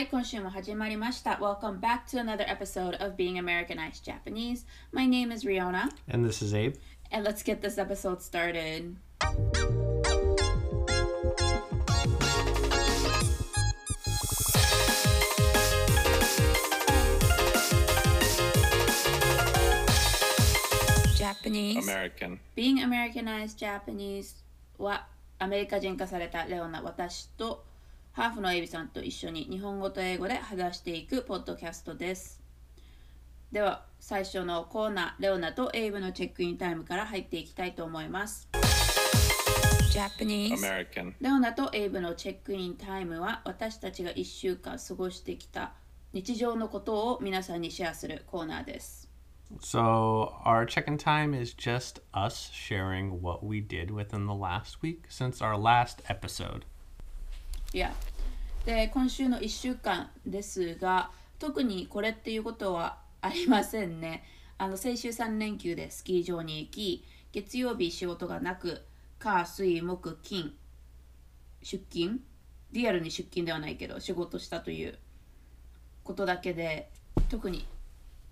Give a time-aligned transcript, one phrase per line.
[0.00, 1.32] い、今週も始まりました。
[1.40, 4.66] Welcome back to another episode of Being Americanized Japanese.
[4.92, 6.74] My name is Riona, And this is Abe.
[7.12, 8.96] and let's get this episode started.
[21.16, 21.78] Japanese.
[21.88, 22.40] American.
[22.54, 24.34] Being Americanized Japanese
[24.78, 25.06] は
[25.38, 27.64] アメリカ人化されたレオナ私と
[28.13, 32.41] ハーフのエイビさんと一緒に日本語と英語で話していくポッドキャストです
[33.53, 38.49] では最初のコーナーレオナとエイブのチェックインタイムから入っていきたいと思います
[39.93, 41.13] Japanese American.
[41.21, 45.71] レオナとエイブのチェックインタイムは私たちが1週間過ごしてきた
[46.11, 49.09] 日常のことを皆さんにシェアするコーナーです
[49.61, 54.81] So, our check in time is just us sharing what we did within the last
[54.81, 56.63] week since our last episode.
[57.73, 57.93] いや
[58.65, 64.23] で今週の1週間ですが特にこれっていうことはありませんね。
[64.57, 68.81] あの先週3連休でスキー場に行き月曜日仕事がなく
[69.17, 70.53] 火水木金
[71.63, 72.19] 出勤
[72.71, 74.97] リアルに出勤ではないけど仕事したという
[76.03, 76.89] ことだけで
[77.29, 77.65] 特に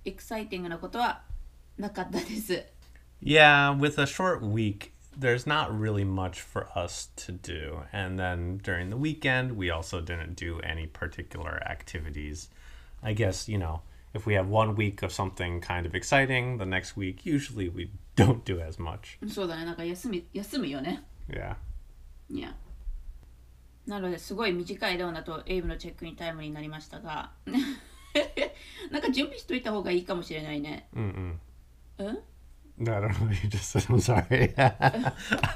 [0.06, 1.24] エクサイティングなことは
[1.78, 2.66] なかったです。
[3.24, 7.83] Yeah, with a short week, there's not really much for us to do.
[7.93, 12.49] And then during the weekend, we also didn't do any particular activities.
[13.03, 16.67] I guess, you know, if we have one week of something kind of exciting, the
[16.67, 19.19] next week, usually we don't do as much.
[19.29, 21.57] そうだねなんか休み休むよね Yeah.
[22.31, 22.55] いや
[23.87, 27.31] なのですごい短いレオナとエイブのチェックインタイムになりましたが
[28.91, 31.35] なんか準備しといた方がいいかもしれないね Mm-mm.
[31.99, 32.19] うん
[32.79, 33.87] No, I don't know what you just said.
[33.89, 34.53] I'm sorry.
[34.59, 35.13] I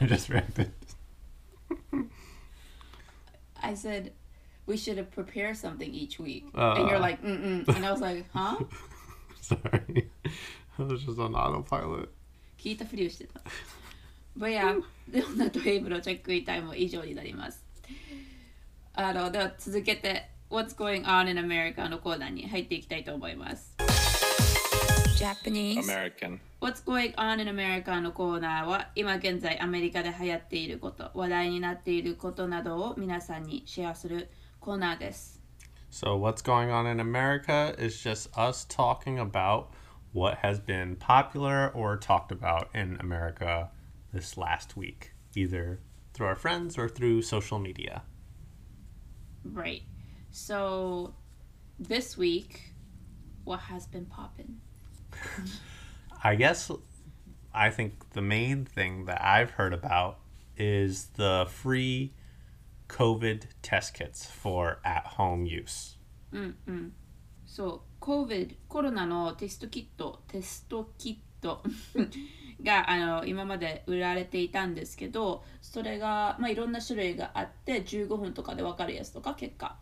[0.06, 0.70] just reacted.
[3.60, 4.12] I said
[4.66, 6.74] we should have prepared something each week Uh.
[6.78, 8.56] and you're like mm-mm and I was like huh
[9.40, 10.08] Sorry.
[10.78, 12.08] I was just on autopilot.
[12.58, 13.40] 聞いたふりをしてた
[14.38, 17.64] But yeah レオナとエイブのチェックインタイムは以上になります
[18.94, 23.74] あのでは続けて What's going on in America のコーナーに入っていきたいと思います
[25.18, 26.38] Japanese American.
[26.62, 34.28] What's going on in America のコーナーは今現在アメリカで流行っていること話題になっていることなどを皆さんにシェアする
[34.60, 35.40] コーナーです
[35.90, 39.68] So, what's going on in America is just us talking about
[40.12, 43.70] what has been popular or talked about in America
[44.12, 45.80] this last week, either
[46.12, 48.02] through our friends or through social media.
[49.44, 49.82] Right
[50.30, 51.14] So
[51.78, 52.74] this week
[53.44, 54.60] what has been popping
[56.25, 56.71] I guess
[57.53, 60.19] I think the main thing that I've heard about
[60.57, 62.13] is the free
[62.87, 65.97] COVID test kits for at home use.
[67.45, 71.61] そう COVID コロナのテストキットテストキット
[72.63, 79.77] があの今まで売られていたんですけどそれが、まあ、いろんな種類があって15分とかで分かるやつとか結果、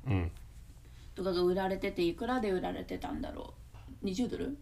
[1.15, 3.53] とかが売られてていくらで売られてたんだろ
[4.01, 4.57] う？20ドル？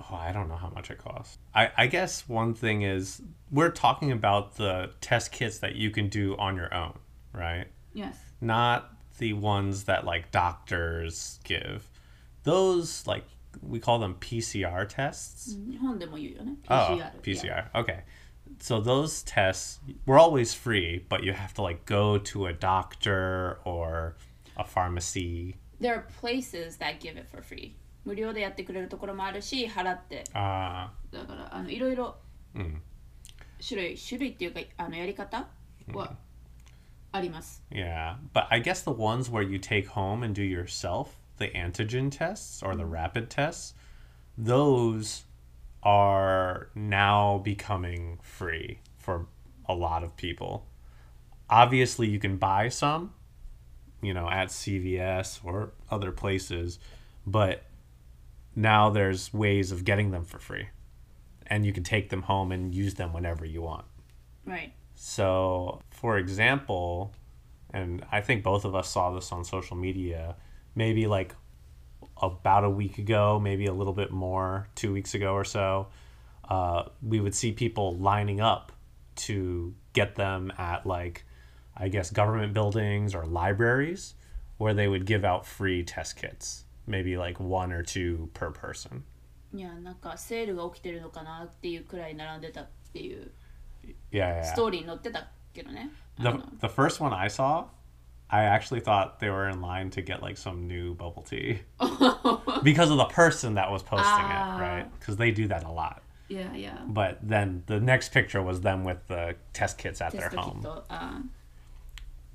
[0.00, 1.38] oh, I don't know how much it costs.
[1.54, 6.08] I, I guess one thing is we're talking about the test kits that you can
[6.08, 6.98] do on your own,
[7.32, 7.66] right?
[7.92, 8.16] Yes.
[8.40, 11.90] Not the ones that like doctors give.
[12.44, 13.24] Those like
[13.62, 15.54] we call them PCR tests.
[15.54, 15.86] Mm-hmm.
[16.68, 17.44] PCR, oh, PCR.
[17.44, 17.66] Yeah.
[17.74, 18.00] Okay.
[18.60, 23.58] So those tests were always free, but you have to like go to a doctor
[23.64, 24.16] or
[24.56, 25.56] a pharmacy.
[25.80, 27.74] There are places that give it for free.
[28.05, 32.15] 無料でやってくれるところもあるし払って Uh, だからあのいろいろ
[32.55, 32.81] うん
[33.65, 35.47] 種類種類っていうかあのやり方
[35.93, 36.15] は
[37.11, 42.09] あります、 yeah, but I guess the ones where you take home and do yourself, the antigen
[42.09, 43.73] tests or the rapid tests,
[44.37, 45.25] those
[45.83, 49.27] are now becoming free for
[49.67, 50.65] a lot of people.
[51.49, 53.11] Obviously, you can buy some,
[54.01, 56.79] you know, at CVS or other places,
[57.27, 57.63] but
[58.56, 60.68] now there's ways of getting them for free.
[61.46, 63.84] And you can take them home and use them whenever you want.
[64.44, 67.12] Right So, for example,
[67.72, 70.36] and I think both of us saw this on social media,
[70.74, 71.34] maybe like
[72.20, 75.88] about a week ago, maybe a little bit more, two weeks ago or so,
[76.48, 78.72] uh, we would see people lining up
[79.16, 81.24] to get them at like,
[81.76, 84.14] I guess, government buildings or libraries
[84.58, 89.01] where they would give out free test kits, maybe like one or two per person.
[89.53, 93.31] いやなんかセールが起きてるのかなっていうくらい並んでたっていう
[94.11, 94.43] Yeah, yeah.
[94.45, 95.89] ストーリーに載ってたけどね
[96.19, 97.65] あ the, の the first one I saw
[98.29, 101.63] I actually thought they were in line to get like some new bubble tea
[102.63, 104.57] because of the person that was posting Ah.
[104.57, 104.99] it, right?
[104.99, 106.01] Because they do that a lot.
[106.29, 106.77] yeah, yeah.
[106.87, 110.53] But then the next picture was them with the test kits at テ their ストキッ
[110.53, 110.61] home.
[110.61, 110.85] ト。
[110.87, 111.21] あ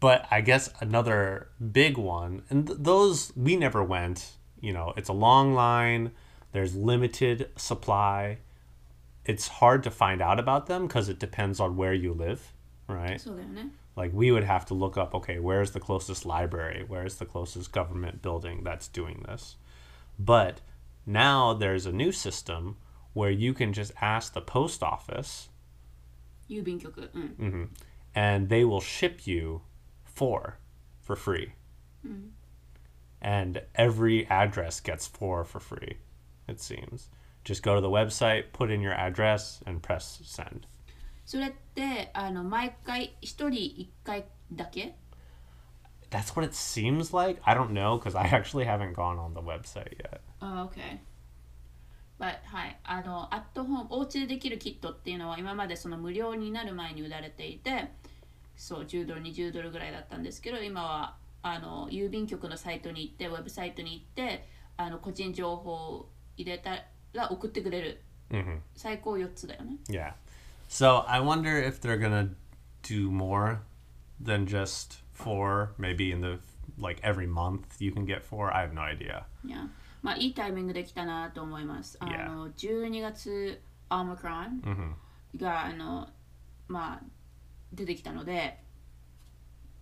[0.00, 4.36] But I guess another big one, and th- those we never went.
[4.61, 6.11] you know it's a long line
[6.51, 8.39] there's limited supply.
[9.23, 12.53] It's hard to find out about them because it depends on where you live
[12.91, 13.21] right?
[13.95, 16.85] Like we would have to look up okay where's the closest library?
[16.87, 19.55] Where's the closest government building that's doing this?
[20.19, 20.61] But
[21.05, 22.77] now there's a new system
[23.13, 25.49] where you can just ask the post office
[27.39, 27.63] mm-hmm,
[28.13, 29.61] and they will ship you
[30.03, 30.57] four
[30.99, 31.53] for free.
[32.05, 32.29] Mm-hmm
[33.20, 35.98] And every address gets four for free,
[36.46, 37.08] it seems.
[37.44, 40.66] Just go to the website, put in your address, and press send.
[41.24, 44.96] それって、あの、毎回一人一回だけ
[46.10, 47.40] That's what it seems like.
[47.44, 50.20] I don't know because I actually haven't gone on the website yet.
[50.40, 57.90] あ、OK。But はい、あの、アットホーム、お家でできるキットっていうのは今までその無料になる前に売られていて、
[58.54, 64.47] そう、10ドル、20ドルぐらいだったんですけど、今は あの郵便局のサイトに行って、ウェブサイトに行って、
[64.77, 66.83] あの個人情報を入れた
[67.13, 68.01] ら送ってくれる。
[68.29, 69.77] hmm 最高4つだよね。
[69.87, 70.13] Yeah.
[70.69, 72.29] So I wonder if they're gonna
[72.83, 73.59] do more
[74.23, 75.69] than just four.
[75.77, 76.39] Maybe in the
[76.79, 78.53] like every month you can get four.
[78.53, 79.23] I have no idea.
[79.45, 79.67] いや
[80.01, 81.97] まあ、いいタイミングできたなと思います。
[81.99, 82.29] あ Yeah.
[82.29, 86.09] の12月、アーマクロン hmm があの、
[86.67, 87.01] まあ、
[87.73, 88.59] 出てきたので、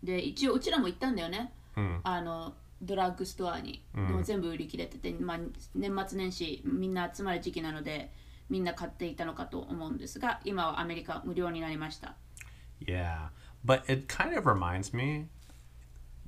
[0.03, 1.51] で、一応うちらも行ったんだよね。
[1.75, 1.99] Mm.
[2.03, 5.37] あのドラッグストアに、うんでも全部売り切れてて、まあ、
[5.75, 8.11] 年末年始みんな集まる時期なので
[8.49, 12.15] みんな買っていたのかと思うんですが今はアメリカ無料になりました
[12.81, 13.29] Yeah,
[13.65, 15.27] but it kind of reminds me.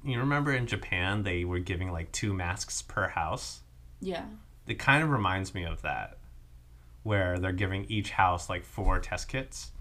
[0.04, 3.64] You remember in Japan they were giving like two masks per house.
[4.02, 4.26] いや
[4.68, 6.18] It kind of reminds me of that,
[7.04, 9.72] where they're giving each house like four test kits.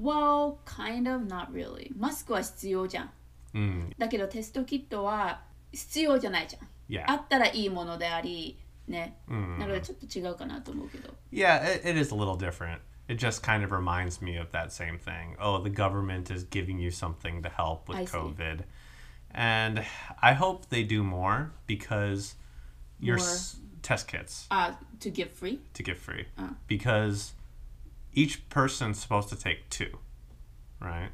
[0.00, 3.10] Well, kind of not really マスクは必要じゃん
[3.54, 11.62] Mm, だけどテストキットは必要じゃないじゃん yeah, あったらいいものでありね、うんなのでちょっと違うかなと思うけど yeah.
[11.76, 12.80] It, it is a little different.
[13.08, 15.36] It just kind of reminds me of that same thing.
[15.38, 18.12] Oh, the government is giving you something to help with I see.
[18.16, 18.64] COVID,
[19.32, 19.84] and
[20.20, 22.34] I hope they do more because
[22.98, 23.26] your More.
[23.26, 24.46] s- test kits.
[24.50, 25.60] あ to give free?
[25.74, 26.50] to get free Oh.
[26.66, 27.34] because
[28.18, 29.98] each person's supposed to take two,
[30.80, 31.10] right?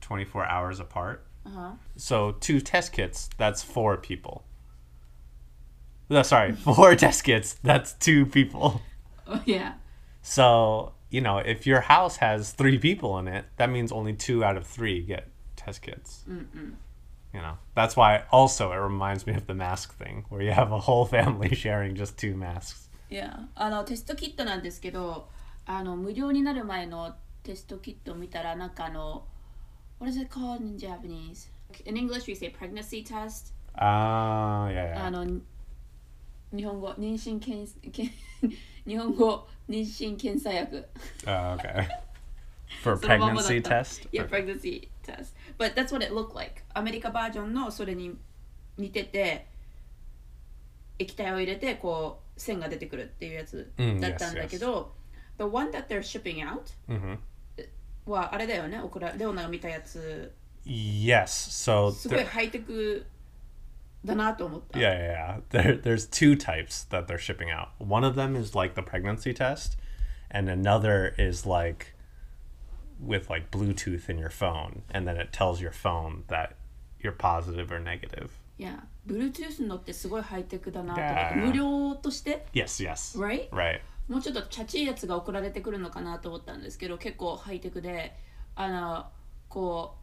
[0.00, 1.24] 24 hours apart.
[1.44, 4.42] あは So two test kits, that's four people.
[6.10, 8.80] No, sorry, four test kits, that's two people.
[9.26, 9.74] Oh, yeah.
[10.22, 14.42] So, you know, if your house has three people in it, that means only two
[14.42, 16.24] out of three get test kits.
[16.26, 20.72] You know, that's why also it reminds me of the mask thing, where you have
[20.72, 22.88] a whole family sharing just two masks.
[23.10, 25.28] いやあのテストキットなんですけど
[25.65, 29.25] あの無料になる前のテストキットを見たらなんかあの
[29.99, 31.49] What is it called in Japanese?
[31.85, 35.05] In English we say pregnancy test Ah, yeah, yeah.
[35.05, 35.25] あの
[36.51, 38.13] 日本語妊娠検検
[38.85, 40.85] 日本語妊娠検査薬
[41.25, 41.87] Oh, okay.
[42.83, 44.09] For そのまんまだ pregnancy った test?
[44.11, 44.29] Yeah, Okay.
[44.29, 45.33] pregnancy test.
[45.57, 46.63] But that's what it looked like.
[46.73, 48.15] アメリカバージョンのそれに
[48.77, 49.47] 似てて、
[50.99, 54.93] 液体を入れてこう線が出てくるっていうやつうんだったんだけど、
[55.42, 57.18] The one that they're shipping out hmm
[58.06, 60.32] はあれだよね、オクラレオナが見たやつ、
[60.64, 61.26] Yes.
[61.50, 63.06] So すごい there, ハイテク
[64.04, 64.78] だなと思った。
[64.78, 65.62] yeah, yeah, yeah.
[65.62, 67.68] There, there's two types that they're shipping out.
[67.78, 69.76] One of them is like the pregnancy test,
[70.30, 71.94] and another is like
[73.00, 76.54] with like Bluetooth in your phone, and then it tells your phone that
[77.00, 78.30] you're positive or negative.
[78.58, 81.28] いや、Bluetooth のってすごいハイテクだなと思っ Yeah.
[81.30, 83.16] て、無料として、 Yes, yes.
[83.18, 83.48] right?
[83.50, 83.80] Right.
[84.07, 88.15] もうちょっとチャチいやつが送られてくるのかなと思ったんですけど結構ハイテクで
[88.55, 89.05] あの
[89.49, 89.95] こ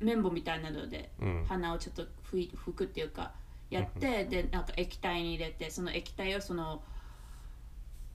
[0.00, 1.44] う綿棒みたいなのでうん。
[1.46, 3.32] 鼻をちょっと拭い拭くっていうか
[3.70, 6.82] やって、でなんか液体に入れてその液体をその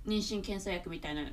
[0.08, 1.32] 妊娠検査薬みたいな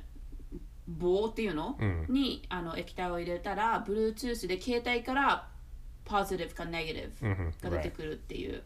[0.87, 2.05] 棒っていうの、うん。
[2.09, 5.47] にあの液体を入れたら Bluetooth で携帯から
[6.05, 8.61] ポジティブかネガティブ Mhm, が出てくるっていう、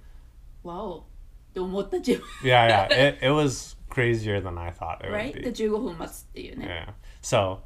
[0.64, 1.06] わお
[1.55, 3.09] って思った自分 Yeah, yeah.
[3.15, 5.35] it, it was crazier than I thought it right?
[5.35, 5.69] would で be.
[5.69, 6.93] 15分待つっていうね、 Yeah.
[7.23, 7.63] So,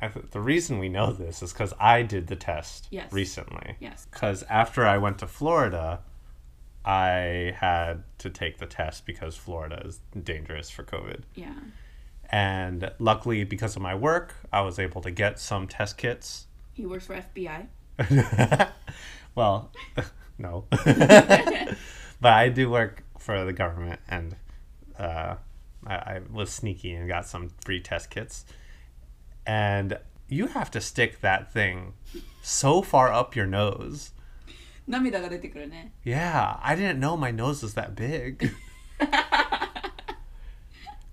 [0.00, 3.10] I th- the reason we know this is because I did the test Yes.
[3.12, 3.76] recently.
[3.80, 4.06] Yes.
[4.12, 6.00] Because after I went to Florida,
[6.84, 11.22] I had to take the test because Florida is dangerous for COVID.
[11.34, 11.54] Yeah.
[12.30, 16.46] And luckily, because of my work, I was able to get some test kits.
[16.74, 17.66] He works for FBI.
[19.34, 19.70] Well,
[20.38, 20.64] no.
[20.70, 24.36] but I do work for the government, and
[24.98, 25.36] uh,
[25.86, 28.44] I, I was sneaky and got some free test kits.
[29.46, 31.94] And you have to stick that thing
[32.42, 34.10] so far up your nose.
[34.86, 38.52] 涙が出てくるね Yeah, I didn't know my nose was that big.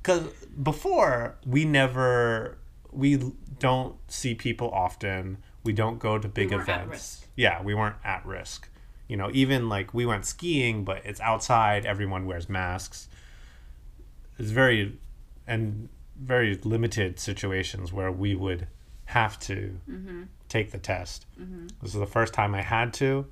[0.02, 0.30] Because
[0.62, 2.58] before, we never,
[2.92, 3.18] we
[3.60, 5.38] don't see people often.
[5.64, 6.92] We don't go to big weren't at events.
[6.92, 7.30] risk.
[7.36, 8.68] Yeah, we weren't at risk.
[9.08, 13.10] You know, even like we went skiing, but it's outside, everyone wears masks.
[14.40, 14.98] It's very,
[15.46, 18.68] and very limited situations where we would
[19.06, 19.78] have to
[20.48, 21.26] take the test.
[21.82, 23.26] This is the first time I had to,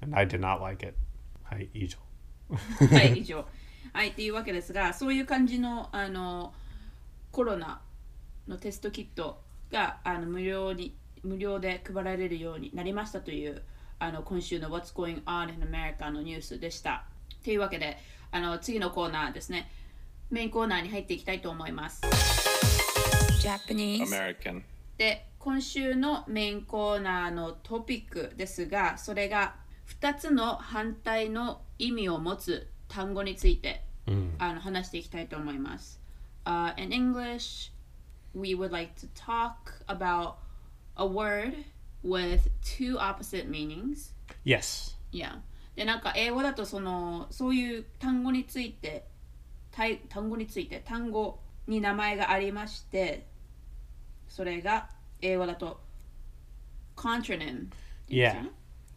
[0.00, 0.94] and I did not like it.
[1.44, 1.98] はい、以上。
[2.90, 3.44] はい以上
[3.92, 6.52] はいっていうわけですがそういう感じのあの
[7.32, 7.80] コロナ
[8.48, 9.40] のテストキット
[9.70, 13.62] があの無料に無料で配られるようになりましたという
[14.05, 17.05] あの今週の What's Going On in America のニュースでした。
[17.43, 17.97] というわけで
[18.31, 19.71] あの次のコーナーですね。
[20.29, 22.03] メインコーナーに入っていきたいと思います。
[23.41, 24.05] Japanese.
[24.05, 24.61] American.
[24.99, 29.55] で今週のメインコーナーのトピックですがそれが
[29.99, 33.81] 2つの反対の意味を持つ単語について、
[34.37, 35.99] あの話していきたいと思います。
[36.45, 37.71] Uh, in English,
[38.35, 40.35] we would like to talk about
[40.95, 41.55] a word
[42.05, 44.13] with two opposite meanings.
[44.45, 44.95] Yes.
[45.11, 45.39] Yeah.
[45.75, 49.05] でなんか英語だとそのそういう単語について
[49.71, 53.25] 単単語について単語に名前がありまして
[54.29, 54.87] それが
[55.21, 55.81] 英語だと
[56.95, 58.49] contronym って言うんですよね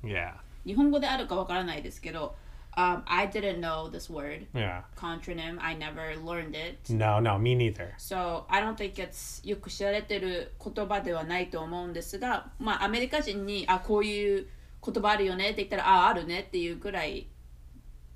[0.05, 0.35] Yeah.
[0.65, 2.37] 日本語であるかわからないですけど、
[2.78, 4.82] um, I didn't know this word Yeah.
[4.96, 7.94] contronym I never learned it No, no, me neither.
[7.98, 14.48] So I don't think it's よく知られてる言葉ではないと思うんですが、まあアメリカ人にあこういう
[14.86, 17.28] 言葉あるよねって言ったらああるねっていうくらい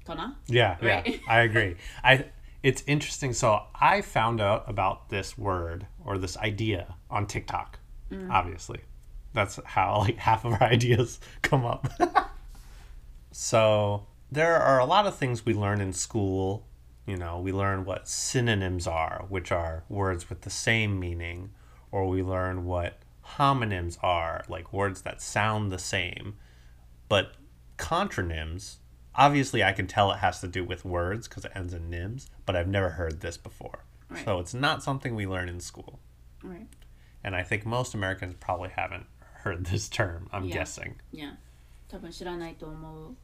[0.06, 1.04] かな Yeah, yeah.
[1.04, 1.20] Right.
[1.28, 1.76] I agree.
[2.04, 2.26] I
[2.64, 3.34] it's interesting.
[3.34, 7.80] So I found out about this word or this idea on TikTok.
[8.30, 8.80] Obviously.
[9.34, 11.88] That's how like half of our ideas come up.
[13.32, 16.68] so there are a lot of things we learn in school.
[17.06, 21.52] You know, we learn what synonyms are, which are words with the same meaning,
[21.92, 23.00] or we learn what
[23.38, 26.36] homonyms are, like words that sound the same.
[27.08, 27.36] But
[27.78, 28.78] contronyms,
[29.16, 32.28] obviously, I can tell it has to do with words because it ends in nyms,
[32.46, 33.86] but I've never heard this before.
[34.10, 34.24] Right.
[34.26, 36.00] So it's not something we learn in school.
[36.44, 36.68] Right.
[37.24, 39.06] And I think most Americans probably haven't
[39.44, 40.54] heard this term, I'm Yeah.
[40.56, 40.96] guessing.
[41.14, 41.38] いや
[41.88, 43.16] 多分知らないと思う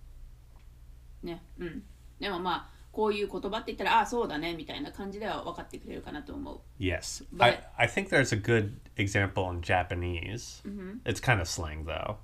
[1.22, 1.82] ねうん
[2.20, 7.24] でもまあこういう言葉って言ったらあそうだねみたいな感じでは分かってくれるかなと思う Yes.
[7.36, 10.62] But- I, I think there's a good example in Japanese.
[11.04, 12.16] It's kind of slang, though.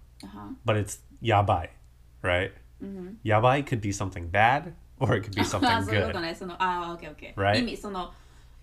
[0.65, 1.69] But it's yabai,
[2.23, 2.51] right?
[3.25, 6.13] Yabai could be something bad or it could be あ something そういうこ good.
[6.15, 7.59] とねそのあオッケーオッケー Right.
[7.61, 8.13] 意味その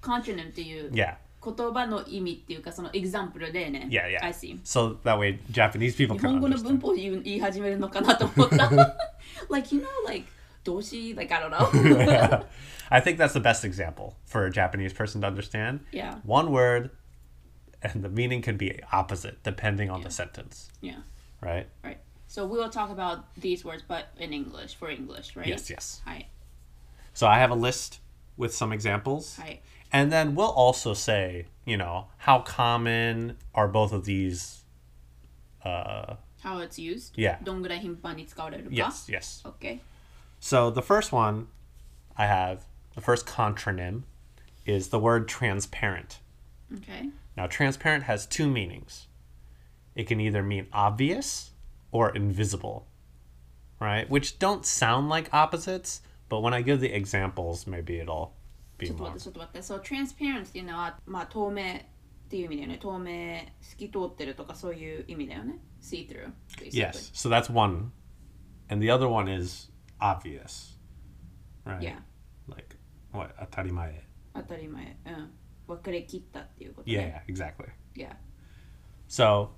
[0.02, 1.16] contronym っていう Yeah.
[1.45, 4.25] 言葉の意味っていうかその example でね Yeah, yeah.
[4.25, 6.62] I see So that way Japanese people 日 can 本語の understand.
[6.69, 8.69] 文法言う言い始めるのかなと思った
[9.50, 10.26] like you know like
[10.64, 12.47] 動詞 like I don't know
[12.90, 15.81] I think that's the best example for a Japanese person to understand.
[15.93, 16.16] Yeah.
[16.25, 16.90] One word
[17.83, 21.02] and the meaning can be opposite depending on the sentence, yeah
[21.40, 21.66] right?
[21.85, 25.71] right so we will talk about these words but in English for English right Yes,
[25.71, 26.02] yes.
[26.05, 26.28] はい
[27.14, 28.00] So I have a list
[28.37, 29.40] with some examples.
[29.40, 29.61] はい
[29.93, 34.64] And then we'll also say, you know, how common are both of these?
[35.64, 37.38] Uh, how it's used Yeah.
[37.43, 39.43] どんぐらい頻繁に使われるか yes, yes.
[39.45, 39.81] OK
[40.38, 41.47] So the first one
[42.16, 42.61] I have,
[42.95, 44.02] the first contronym
[44.64, 46.21] is the word transparent.
[46.73, 49.09] OK Now, transparent has two meanings.
[49.95, 51.50] It can either mean obvious
[51.90, 52.87] or invisible,
[53.81, 54.09] right?
[54.09, 58.33] Which don't sound like opposites, but when I give the examples, maybe it'll be
[58.81, 59.11] ちょっと more.
[59.11, 66.81] 待ってちょっと待ってそう transparent っていうのはまあ透明っていう意味だよね透明透き通ってるとかそういう意味だよね see through basically.
[66.81, 67.93] Yes, so that's one.
[68.69, 70.76] And the other one is obvious,
[71.64, 71.81] right?
[71.81, 71.99] Yeah.
[72.49, 72.76] Like,
[73.12, 73.37] what?
[73.38, 74.00] Atarimae.
[74.35, 75.31] 当たり前うん
[75.66, 77.66] 分かれ切ったっていうこと Yeah, ね yeah, exactly.
[77.95, 78.16] yeah
[79.09, 79.50] So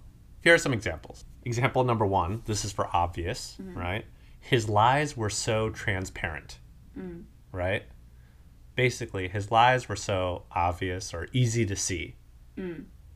[0.43, 1.25] here are some examples.
[1.45, 4.05] Example number one this is for obvious, right?
[4.41, 6.59] His lies were so transparent,
[7.53, 7.83] right?
[8.77, 12.15] Basically, his lies were so obvious or easy to see,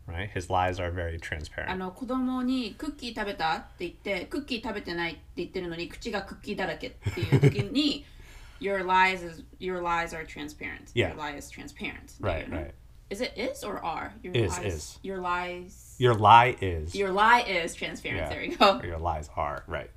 [0.08, 0.28] right?
[0.34, 1.76] His lies are very あ transparent.
[1.76, 8.04] の子供にクッキー食べたって言ってクッキー食べてないって言ってるのに口がクッキーだらけっていう時に
[8.60, 10.90] Your lies is your lies are transparent.
[10.94, 11.10] Yeah.
[11.14, 12.14] Your lie is transparent.
[12.20, 12.72] Right, だよね right.
[13.10, 14.12] Is it is or are?
[14.22, 14.98] Your Is, lies, is.
[15.02, 18.22] Your lies Your lie is, Your lie is transparent.
[18.22, 18.28] Yeah.
[18.30, 18.78] There we go.
[18.80, 19.90] or your lies are, right?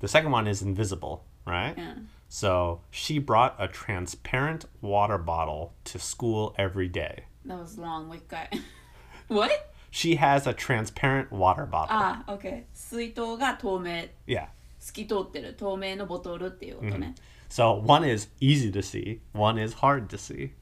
[0.00, 1.74] The second one is invisible, right?
[1.76, 1.94] Yeah.
[2.28, 7.24] So she brought a transparent water bottle to school every day.
[7.46, 8.06] That was long.
[8.06, 8.48] もう一回。
[9.28, 9.50] What?
[9.90, 11.88] She has a transparent water bottle.
[11.90, 12.64] あ、OK。
[12.72, 14.08] 水筒が透明。
[14.26, 14.48] Yeah.
[14.80, 17.14] 透き通ってる透明のボトルっていうことね。
[17.48, 20.52] So one is easy to see, one is hard to see,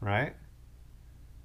[0.00, 0.34] right?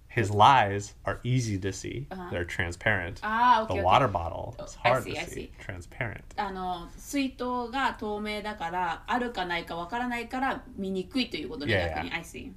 [0.10, 2.08] His lies are easy to see.
[2.32, 3.20] They're transparent.
[3.22, 3.84] ああ、 The OK。
[3.84, 5.30] water bottle is I hard see, to I see.
[5.34, 5.52] see.
[5.60, 6.22] Transparent.
[6.38, 12.16] あの水筒が透明だからあるかないかわからないから見にくいということで Yeah, 逆に yeah.
[12.16, 12.52] I see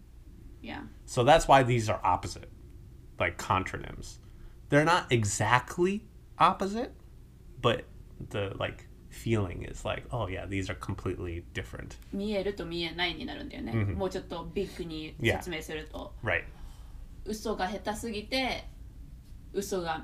[0.63, 2.49] yeah So that's why these are opposite,
[3.19, 4.19] like contronyms.
[4.71, 6.03] They're not exactly
[6.39, 6.93] opposite,
[7.61, 7.85] but
[8.31, 11.97] the like feeling is like, oh yeah, these are completely different.
[12.13, 15.39] 見えると見えないになるんだよね、もうちょっとビッグに Yeah.
[15.39, 16.45] 説明すると、 Right.
[17.26, 18.66] 嘘が下手すぎて
[19.54, 20.04] 嘘が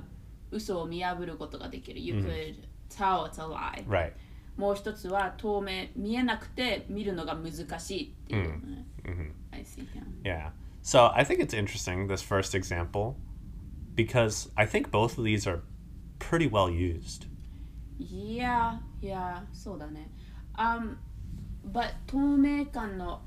[0.51, 2.55] 嘘を見破ることができる You could
[2.89, 4.13] tell it's a lie、Right.
[4.57, 8.85] もう一つは透明見えなくて見るのが難しいっていうね、
[9.51, 9.88] I see
[10.23, 10.51] yeah.
[10.51, 10.51] Yeah.
[10.81, 13.15] So I think it's interesting, this first example,
[13.95, 15.61] because I think both of these are
[16.19, 17.27] pretty well used.
[17.99, 20.09] いやいやそうだね。
[20.57, 20.97] Um,
[21.71, 23.21] but 透明感の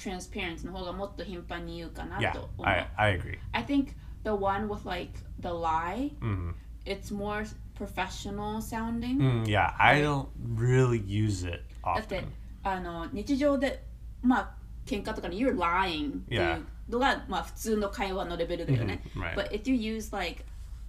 [0.00, 2.66] transparency の方がもっと頻繁に言うかな Yeah, と思う。
[2.66, 3.38] I, I agree.
[3.52, 3.88] I think
[4.24, 6.54] the one with like the lie, Mhm.
[6.84, 7.44] it's more
[7.76, 9.18] professional sounding.
[9.18, 12.26] Mm, yeah, I don't really use it だって、 often.
[12.64, 13.82] あの日常で、
[14.22, 14.54] まあ、
[14.86, 16.58] 喧嘩とかに You're lying ってい Yeah.
[16.60, 19.02] うのが、まあ、普通の会話のレベルだよね。
[19.14, 19.34] Mhm, right.
[19.34, 20.44] But if you use like,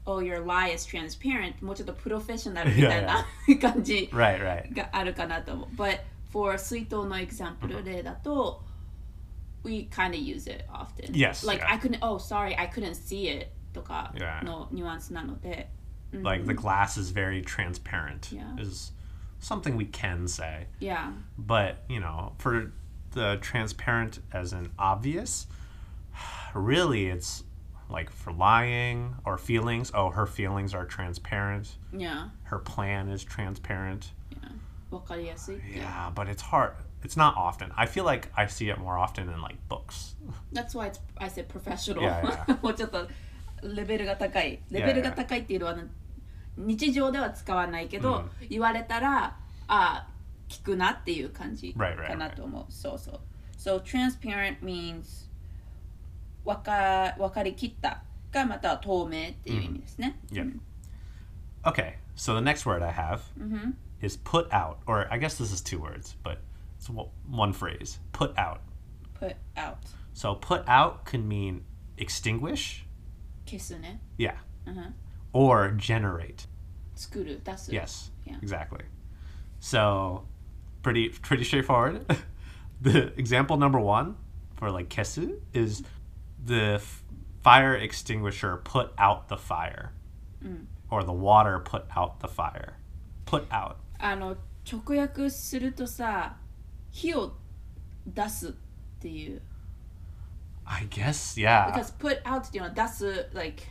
[0.06, 3.26] oh, your lie is transparent, もうちょっとプロフェッショナルみたいな
[3.62, 4.76] 感じ Right, right.
[4.76, 5.68] があるかなと思う。
[5.76, 6.00] But
[6.32, 8.64] for 水筒の example 例だと、
[9.64, 11.14] we kind of use it often.
[11.14, 11.74] Yes, Like, yeah.
[11.74, 14.44] I couldn't, oh, sorry, I couldn't see it とか Yeah.
[14.44, 15.70] のニュアンスなので。
[16.14, 18.56] Like the glass is very transparent, Yeah.
[18.62, 18.94] is
[19.40, 20.68] something we can say.
[20.80, 21.12] Yeah.
[21.38, 22.72] But, you know, for
[23.12, 25.48] the transparent as in obvious,
[26.54, 27.44] really it's
[27.90, 29.92] like for lying or feelings.
[29.94, 31.76] Oh, her feelings are transparent.
[31.92, 32.30] Yeah.
[32.44, 34.12] Her plan is transparent.
[34.32, 34.50] Yeah.
[34.92, 35.84] わかりやすいっていう。
[35.84, 36.72] Yeah, but it's hard.
[37.04, 37.72] It's not often.
[37.76, 40.16] I feel like I see it more often in like books.
[40.52, 42.04] That's why it's, I said professional.
[42.04, 42.58] Yeah, yeah.
[42.62, 43.08] もうちょっと
[43.64, 44.60] レベルが高い。
[44.72, 45.76] レベルが高いっていうのは、
[46.58, 50.08] 日常では使わないけど、言われたら、あ
[50.50, 52.66] 聞くなっていう感じ Right, right, かなと思う。
[52.72, 53.20] そうそう。
[53.58, 55.28] So transparent means
[56.46, 58.02] わかわかりきった
[58.32, 60.20] かまたは透明っていう意味ですね。
[60.32, 60.52] Yeah.
[61.64, 63.22] Okay, so the next word I have
[64.02, 66.38] is put out, or I guess this is two words, but
[66.82, 68.00] it's o- one phrase.
[68.12, 68.62] Put out.
[69.20, 69.78] put out
[70.14, 71.64] So put out can mean
[71.98, 72.86] extinguish,
[73.46, 74.00] 消すね。
[74.18, 74.94] yeah, うん
[75.34, 76.48] or generate.
[76.96, 77.72] 作る出す。
[77.72, 78.40] Yes, Yeah.
[78.42, 78.86] exactly.
[79.60, 80.24] So
[80.84, 82.06] pretty pretty straightforward.
[82.82, 84.16] the example number one
[84.56, 85.84] for like kesu is
[86.44, 87.04] the f-
[87.44, 89.92] fire extinguisher put out the fire,
[90.90, 92.78] or the water put out the fire.
[93.26, 93.78] Put out.
[94.00, 96.38] あの直訳するとさ
[96.92, 97.34] 火を
[98.08, 98.52] 出すっ
[99.00, 99.42] ていう
[100.66, 101.72] I guess, yeah.
[101.72, 103.64] because put out っていうのは出す like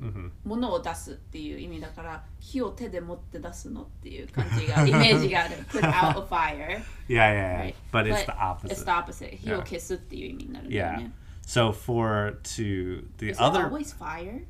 [0.00, 0.32] Mhm.
[0.44, 7.60] 物を出すっていう意味だから火を手で持って出すのっていう感じがイメージがある put out a fire Yeah, yeah, yeah.
[7.60, 8.84] right But it's the It's opposite.
[8.84, 9.60] the opposite 火を Yeah.
[9.60, 10.98] 消すっていう意味になるんだよ Yeah.
[10.98, 11.12] ね
[11.46, 14.44] So for to the Is it other always fire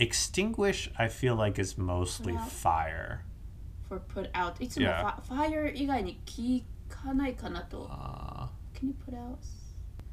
[0.00, 2.48] extinguish, I feel like is mostly Put out.
[2.50, 3.20] fire.
[3.88, 5.14] for put out いつも Yeah.
[5.22, 6.64] fi- fire 以外に聞
[6.94, 9.38] かないかなと Uh, Can you put out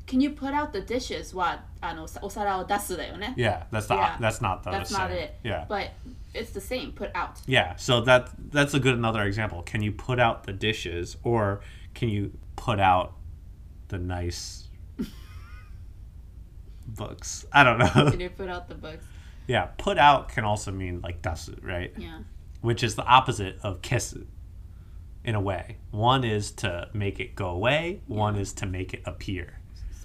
[0.06, 4.18] Can you put out the dishes はあのお皿を出すだよね yeah, that's the Yeah.
[4.20, 5.00] that's not the That's same.
[5.00, 5.34] not it.
[5.44, 5.66] Yeah.
[5.68, 5.92] But
[6.34, 6.94] it's the same.
[6.94, 7.40] Put out.
[7.46, 9.64] Yeah, so that that's a good another example.
[9.64, 11.60] Can you put out the dishes or
[11.94, 13.14] can you put out
[13.90, 14.70] the nice
[16.88, 17.46] books?
[17.52, 18.12] I don't know.
[18.12, 19.06] Can you put out the books?
[19.48, 21.94] yeah, put out can also mean like dasu, right?
[21.98, 22.20] Yeah.
[22.62, 24.26] Which is the opposite of kesu
[25.24, 25.78] in a way.
[25.92, 29.54] One is to make it go away, one is to make it appear.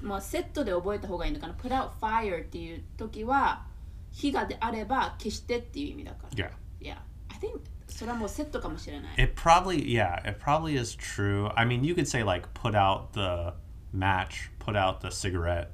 [0.02, 1.54] まあセットで覚えた方がいいのかな。
[1.54, 3.64] Put out fire っていう時は
[4.10, 6.50] 火がであれば消してっていう意味だから。
[6.50, 6.50] Yeah.
[6.80, 6.96] Yeah.
[7.28, 9.22] I think それはもうセットかもしれない。
[9.22, 11.50] It probably yeah, it probably is true.
[11.54, 13.54] I mean, you could say like put out the
[13.96, 15.68] match, put out the cigarette,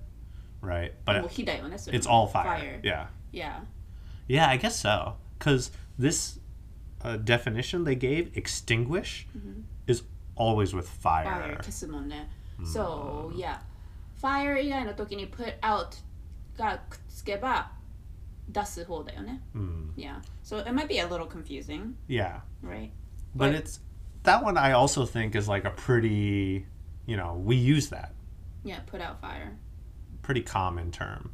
[0.60, 0.92] right?
[1.06, 1.78] もう But 火だよね。
[1.78, 2.80] それ it's も all fire.
[2.82, 3.06] Yeah.
[3.32, 3.60] Yeah.
[4.28, 5.14] Yeah, I guess so.
[5.38, 6.38] Cuz this
[7.02, 9.26] uh, definition they gave, extinguish,
[9.86, 10.02] is
[10.36, 11.56] always with Fire fire.
[11.62, 12.28] 消すもんね。
[12.64, 13.58] So, yeah.
[14.20, 15.96] Fire 以外の時に put out
[16.56, 17.70] がくっつけば
[18.48, 19.40] 出す方だよね。
[19.54, 19.90] Hmm.
[19.96, 20.20] Yeah.
[20.42, 22.40] So it might be a little confusing, Yeah.
[22.62, 22.90] right?
[23.36, 23.80] But But- it's
[24.24, 26.66] that one I also think is like a pretty,
[27.06, 28.12] you know, we use that.
[28.64, 29.56] Yeah, put out fire.
[30.22, 31.30] Pretty common term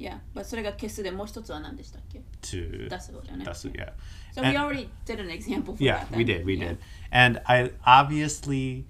[0.00, 3.44] Yeah, but それが消すでもう一つは何でしたっけ to 出す方だよね。
[3.46, 3.92] that's yeah.
[4.34, 6.16] So And- we already did an example for Yeah, that.
[6.16, 6.40] we then.
[6.40, 6.68] did, we Yeah.
[6.74, 6.78] did.
[7.10, 8.84] And I obviously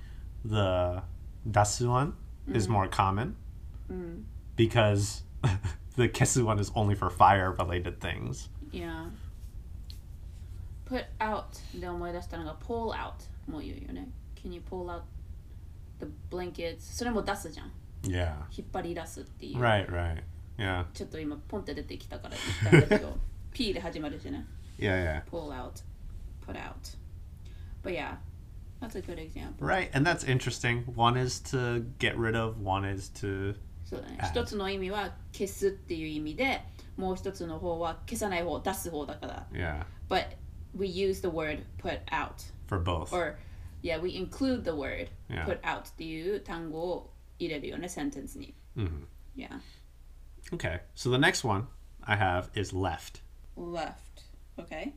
[0.45, 1.03] the
[1.49, 2.15] dasu one
[2.53, 3.37] is more common
[4.57, 5.23] because
[5.97, 8.49] the kesu one is only for fire related things.
[8.73, 9.07] Yeah.
[10.87, 13.13] Put out で思い出したのが pull out
[13.49, 14.09] も言うよね。
[14.43, 15.03] Can you pull out
[16.01, 16.79] the blankets?
[16.81, 17.71] それも出すじゃん。
[18.03, 18.35] Yeah.
[18.57, 19.59] 引っ張り出すっていう。
[19.61, 20.23] Right, right.
[20.61, 20.87] Yeah.
[20.95, 22.35] ちょっと今ポンって出てきたから
[22.71, 23.19] 言ったんだけど
[23.53, 24.47] P で始まるしね。
[24.79, 25.31] Yeah, yeah.
[25.31, 25.83] pull out,
[26.47, 26.97] put out.
[27.83, 28.17] But yeah,
[28.81, 29.67] that's a good example.
[29.67, 30.85] Right, and that's interesting.
[30.95, 34.19] One is to get rid of, one is to そうだね。
[34.21, 34.31] Add.
[34.31, 36.63] 一つの意味は消すっていう意味で、
[36.97, 39.47] もう一つの方は消さない方、出す方だから。
[39.53, 40.37] yeah, But
[40.75, 42.33] we use the word put out.
[42.69, 43.13] for both.
[43.15, 43.37] Or,
[43.83, 45.45] yeah, we include the word Yeah.
[45.45, 48.55] put out っていう単語を入れるよね、センテンスに。
[48.77, 49.07] Mhm.
[49.37, 49.61] Yeah.
[50.55, 50.81] Okay.
[50.95, 51.67] So the next one
[52.05, 53.21] I have is left.
[53.57, 54.23] Left.
[54.59, 54.95] Okay.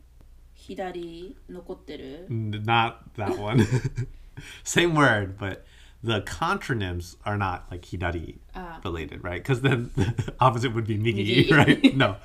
[0.55, 3.65] 左残ってる N- Not that one.
[4.63, 5.65] Same word, but
[6.03, 8.79] the contronyms are not like hidari Ah.
[8.83, 9.41] related, right?
[9.41, 11.51] Because then the opposite would be migi, Migi.
[11.51, 11.95] right?
[11.95, 12.17] No.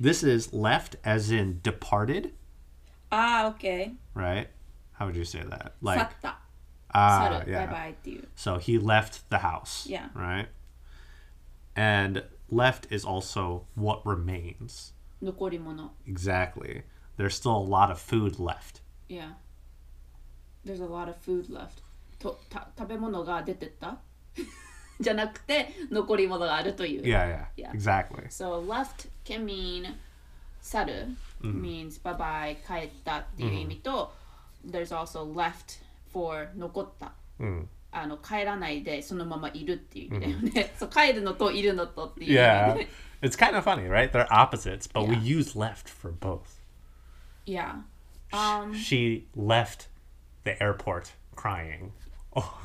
[0.00, 2.32] This is left as in departed,
[3.10, 3.94] ああ、OK。
[4.14, 4.48] right?
[4.92, 5.72] How would you say that?
[5.80, 6.38] 去 Like った。
[6.94, 7.52] ah, 去る。
[7.52, 7.56] yeah.
[7.58, 8.28] バイバイっていう。
[8.36, 9.88] So he left the house.
[9.90, 10.10] Yeah.
[10.14, 10.48] Right?
[11.74, 12.22] And
[12.52, 14.94] left is also what remains.
[15.22, 15.94] 残り物。
[16.06, 16.84] Exactly.
[17.16, 18.82] There's still a lot of food left.
[19.08, 19.32] Yeah.
[20.64, 21.82] There's a lot of food left.
[22.18, 23.98] とた食べ物が出てった
[25.00, 27.02] じゃなくて残り物があるという。
[27.02, 27.70] Yeah, yeah.
[27.70, 27.72] Yeah.
[27.72, 28.28] Exactly.
[28.28, 29.94] So left can mean
[30.60, 31.06] 去る、
[31.42, 34.12] means bye bye 帰ったっていう意味と、
[34.66, 35.80] there's also left
[36.12, 37.12] for 残った。
[37.38, 37.66] Mm.
[37.93, 40.73] あの帰らないでそのままいるっていう意味だよね。
[40.77, 42.75] そう帰るのといるのとっていう意味 Yeah.
[42.75, 42.87] で。
[43.21, 44.11] It's kind of funny, right?
[44.11, 45.37] They're opposites, but we Yeah.
[45.39, 46.59] use left for both.
[47.45, 47.83] yeah.
[48.33, 49.87] Um, She left
[50.43, 51.91] the airport crying.
[52.35, 52.59] Oh,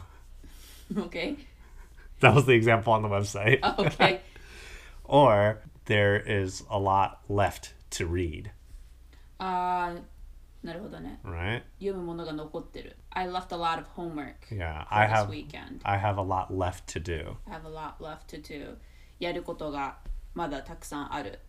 [0.97, 1.37] okay.
[2.21, 3.61] that was the example on the website.
[3.79, 4.21] Okay.
[5.05, 8.51] or there is a lot left to read,
[9.39, 10.03] あー
[10.67, 11.21] なるほどね。
[11.25, 11.63] right?
[11.79, 12.97] 読むものが残ってる。
[13.18, 14.86] I left a lot of homework Yeah.
[14.86, 15.82] for I this have weekend.
[15.84, 17.38] I have a lot left to do.
[17.48, 18.78] I have a lot left to do.
[19.20, 19.98] やることが
[20.34, 21.40] まだたくさんある。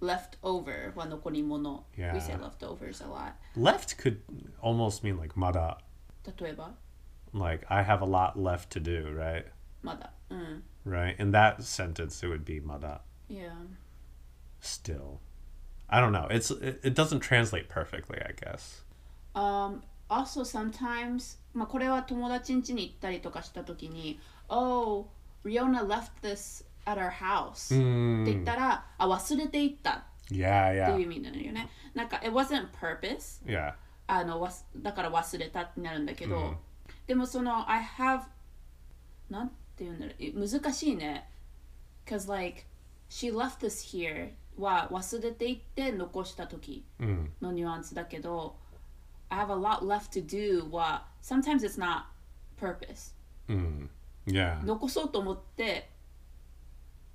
[0.00, 1.84] left over は残り物。
[1.96, 2.14] Yeah.
[2.14, 3.32] We say leftovers a lot.
[3.56, 4.20] Left could
[4.60, 5.78] almost mean like mada.
[6.40, 6.72] 例えば
[7.34, 9.44] Like I have a lot left to do, right?
[9.82, 10.12] まだ。
[10.30, 10.62] うん。
[10.86, 11.16] Right.
[11.22, 13.00] In that sentence, it would be mada.
[13.28, 13.52] Yeah.
[14.60, 15.18] Still,
[15.88, 16.26] I don't know.
[16.30, 18.82] It's it, it doesn't translate perfectly, I guess.
[19.34, 25.07] Um, also sometimes まあこれは友達ん家に行ったりとかした時に Oh,
[25.43, 30.05] Riona left this at our house、って言ったらあ忘れていった。
[30.29, 31.69] Yeah, っていう意味なのよね。
[31.93, 33.43] なんか it wasn't purpose.
[33.45, 33.73] Yeah.
[34.07, 36.55] あのわすだから忘れたってなるんだけど、
[37.07, 38.21] でもその I have
[39.29, 40.15] なんて言うんだろう。
[40.19, 41.29] え難しいね。
[42.05, 42.63] Cause like
[43.09, 44.31] she left this here.
[44.57, 46.83] は忘れていって残した時
[47.41, 48.55] のニュアンスだけど、
[49.30, 52.04] I have a lot left to do は sometimes it's not
[52.58, 53.14] purpose
[54.26, 54.62] Yeah.
[54.64, 55.88] 残そうと思って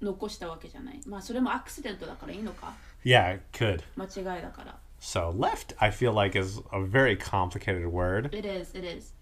[0.02, 3.82] 残したわけじゃないまあそれもアクシデントだからいいのか Yeah, it could.
[3.96, 9.14] 間違いだから So left, I feel like is a very complicated word It is, it is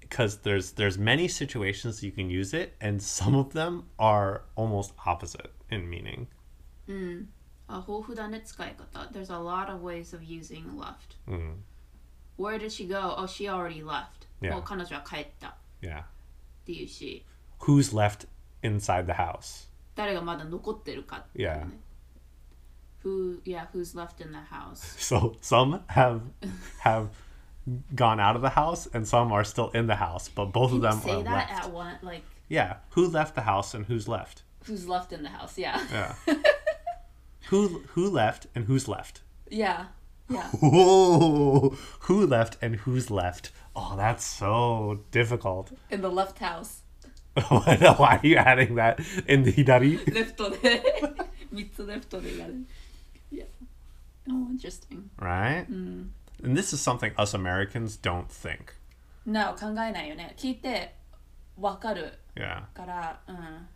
[0.00, 4.94] because there's there's many situations you can use it, and some of them are almost
[5.04, 6.26] opposite in meaning.
[7.68, 11.16] あ豊富だね使い方 There's a lot of ways of using left、
[12.40, 13.14] Where did she go?
[13.16, 14.52] Oh, she already left、 Yeah.
[14.52, 16.04] もう彼女は帰ったっ Yeah.
[16.64, 17.24] ていうし
[17.60, 18.26] Who's left
[18.62, 19.68] inside the house?
[19.94, 21.66] 誰がまだ残ってるかっていうね
[23.04, 26.20] Who, yeah, who's left in the house So some have
[26.80, 27.08] have
[27.94, 30.76] gone out of the house, and some are still in the house, but both Can
[30.78, 31.64] of you them say are that left.
[31.66, 32.76] at one, like Yeah.
[32.90, 34.42] Who left the house and who's left?
[34.66, 36.14] who's left in the house yeah Yeah.
[37.50, 39.22] who who left and who's left?
[39.48, 39.86] yeah
[40.30, 41.70] yeah Whoa!
[42.00, 43.50] Who left and who's left?
[43.74, 45.72] Oh, that's so difficult.
[45.90, 46.82] in the left house
[47.34, 49.98] Why are you adding that in the hidari?
[50.12, 50.82] レフトで
[51.52, 52.54] 3つレフトでやる
[53.30, 53.44] Yeah
[54.28, 55.66] Oh, interesting Right?
[55.68, 58.74] And this is something us Americans don't think.
[59.26, 60.94] No 考えないよね聞いて
[61.58, 62.64] わかる Yeah.
[62.74, 63.68] からうん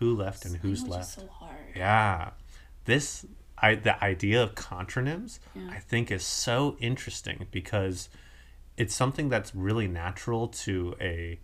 [0.00, 1.04] Who left and who's Language is left?
[1.04, 2.30] so hard Yeah.
[2.86, 3.26] This
[3.58, 5.70] I the idea of contronyms Yeah.
[5.70, 8.08] I think is so interesting because
[8.76, 11.38] it's something that's really natural to a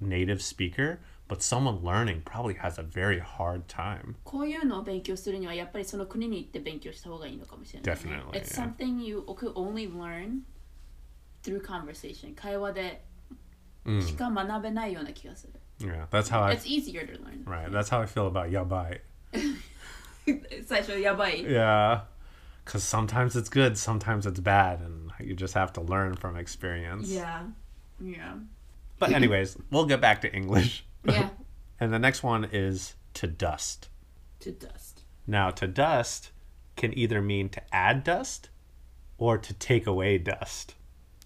[0.00, 0.98] native speaker,
[1.28, 4.16] but someone learning probably has a very hard time.
[4.24, 8.00] こういうのを勉強するにはやっぱりその国に行って勉強した方がいいのかもしれない、ね。
[8.00, 8.74] Definitely, It's yeah.
[8.76, 10.40] something you could only learn
[11.42, 12.34] through conversation.
[12.34, 13.04] 会話で
[13.86, 14.00] Mm.
[14.00, 15.52] しか学べないような気がする。
[15.80, 17.44] Yeah, that's how I It's easier to learn.
[17.44, 17.70] right.
[17.70, 19.00] That's how I feel about yabai.
[20.66, 21.44] 最初やばい。
[21.44, 22.02] Yeah,
[22.64, 27.12] because sometimes it's good, sometimes it's bad, and you just have to learn from experience.
[27.12, 27.44] Yeah.
[28.00, 28.36] Yeah.
[28.98, 30.84] But anyways, we'll get back to English.
[31.04, 31.30] Yeah.
[31.80, 33.88] And the next one is to dust.
[34.40, 35.02] To dust.
[35.26, 36.30] Now, to dust
[36.76, 38.50] can either mean to add dust
[39.18, 40.74] or to take away dust.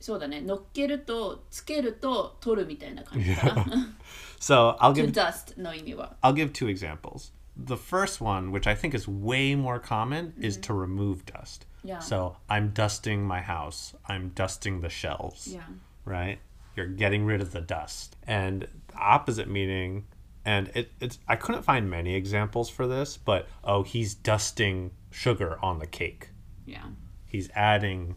[0.01, 0.41] そうだね。
[0.41, 3.65] 乗っけると、つけると、取るみたいな感じかな。
[4.39, 6.17] So I'll to give dust の意味は。
[6.23, 7.33] I'll give two examples.
[7.57, 11.67] The first one, which I think is way more common, is to remove dust.
[11.83, 11.99] Yeah.
[11.99, 13.95] So I'm dusting my house.
[14.07, 15.49] I'm dusting the shelves.
[15.49, 15.63] Yeah.
[16.05, 16.39] Right?
[16.77, 18.17] You're getting rid of the dust.
[18.27, 20.07] And the opposite meaning,
[20.45, 25.59] and it, it's I couldn't find many examples for this, but oh, he's dusting sugar
[25.63, 26.31] on the cake.
[26.65, 26.85] Yeah.
[27.27, 28.15] He's adding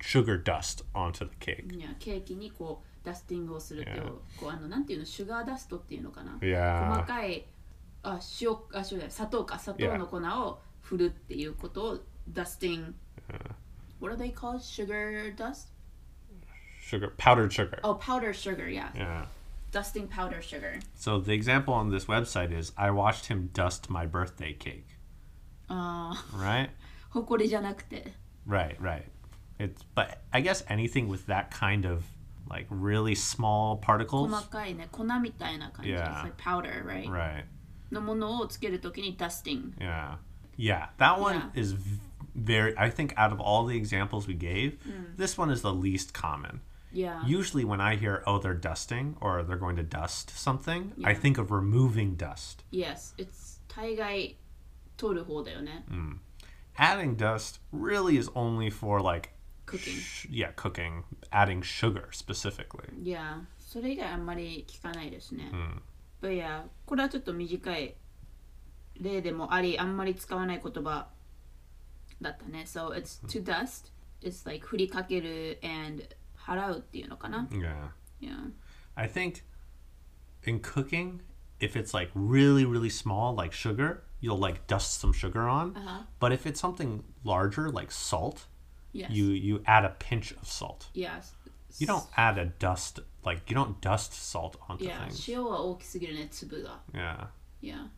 [0.00, 1.74] sugar dust onto the cake.
[1.74, 4.08] いやケーキにこうダスティングをすると、 Yeah.
[4.38, 6.88] こうあのなんていうのシュガーダストっていうのかな、 Yeah.
[6.94, 7.44] 細かい
[8.04, 12.94] あ塩あ塩じゃない砂糖か砂糖の粉を振るっていうことをダスティング
[14.00, 14.62] What are they called?
[14.62, 15.68] Sugar dust?
[16.80, 17.78] Sugar, powdered sugar.
[17.84, 18.88] Oh, powder sugar, yeah.
[18.96, 19.26] Yeah.
[19.70, 20.80] Dusting powder sugar.
[20.94, 24.86] So the example on this website is I watched him dust my birthday cake.
[25.68, 26.70] ああ、 Right?
[27.10, 28.14] ほこりじゃなくて。
[28.48, 29.04] Right, right.
[29.58, 32.04] It's but I guess anything with that kind of
[32.48, 34.28] like really small particles.
[34.28, 35.92] 細かいね、粉みたいな感じ。
[35.92, 36.04] Yeah.
[36.04, 37.08] It's like powder, right?
[37.08, 37.44] Right.
[37.94, 39.84] のものをつけるときにダスティング。
[39.84, 40.16] Yeah.
[40.58, 41.60] Yeah, that one Yeah.
[41.60, 42.00] is v-
[42.36, 45.16] very I think out of all the examples we gave, Mm.
[45.16, 46.60] this one is the least common.
[46.92, 47.22] Yeah.
[47.26, 51.20] Usually when I hear oh they're dusting or they're going to dust something, I Yeah.
[51.20, 52.64] think of removing dust.
[52.70, 54.36] Yes, it's 大概
[54.96, 55.84] 取る方だよね。
[56.76, 59.30] Adding dust really is only for like
[59.66, 59.92] Cooking.
[60.00, 62.88] sh- yeah, cooking, adding sugar specifically.
[63.02, 65.50] いや、それ以外あんまり聞かないですね。
[66.24, 67.94] But yeah, これはちょっと短い
[69.00, 71.08] 例でもあり、あんまり使わない言葉
[72.20, 72.64] だったね。
[72.66, 73.92] So it's to dust.
[74.22, 76.04] It's like 振りかける and
[76.36, 77.48] 払うっていうのかな。
[77.50, 77.90] Yeah.
[78.20, 78.50] Yeah.
[78.94, 79.42] I think
[80.44, 81.20] in cooking,
[81.58, 85.74] if it's like really, really small, like sugar, you'll like dust some sugar on.
[85.76, 86.02] Uh-huh.
[86.18, 88.46] But if it's something larger, like salt,
[88.92, 89.10] Yes.
[89.10, 90.88] you you add a pinch of salt.
[90.94, 91.32] Yes.
[91.78, 95.30] You don't add a dust like you don't dust salt onto Yeah, things.
[95.30, 96.80] 塩は大きすぎるね、粒が。
[96.92, 97.28] Yeah.
[97.62, 97.88] Yeah.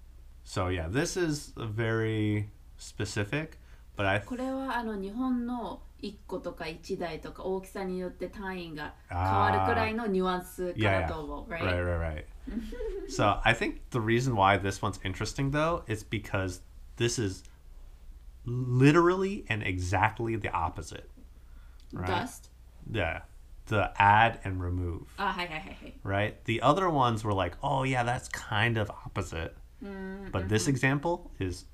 [0.44, 3.58] So yeah, this is a very specific,
[3.96, 11.08] but I これはあの日本の1個とか1台とか大きさによって単位が変わるくらいのニュアンスか yeah, な yeah.
[11.08, 11.50] と思う。
[11.50, 11.84] right, Right?
[11.84, 12.24] right, right.
[13.08, 16.60] so I think the reason why this one's interesting though is because
[16.96, 17.44] this is
[18.44, 21.08] literally and exactly the opposite.
[21.92, 22.06] Right.
[22.08, 22.50] Dust?
[22.90, 23.20] Yeah.
[23.66, 25.94] The add and remove, あ、はいはいはいはい。
[26.04, 26.34] right?
[26.44, 29.54] The other ones were like, oh yeah, that's kind of opposite.
[30.30, 31.64] But this example is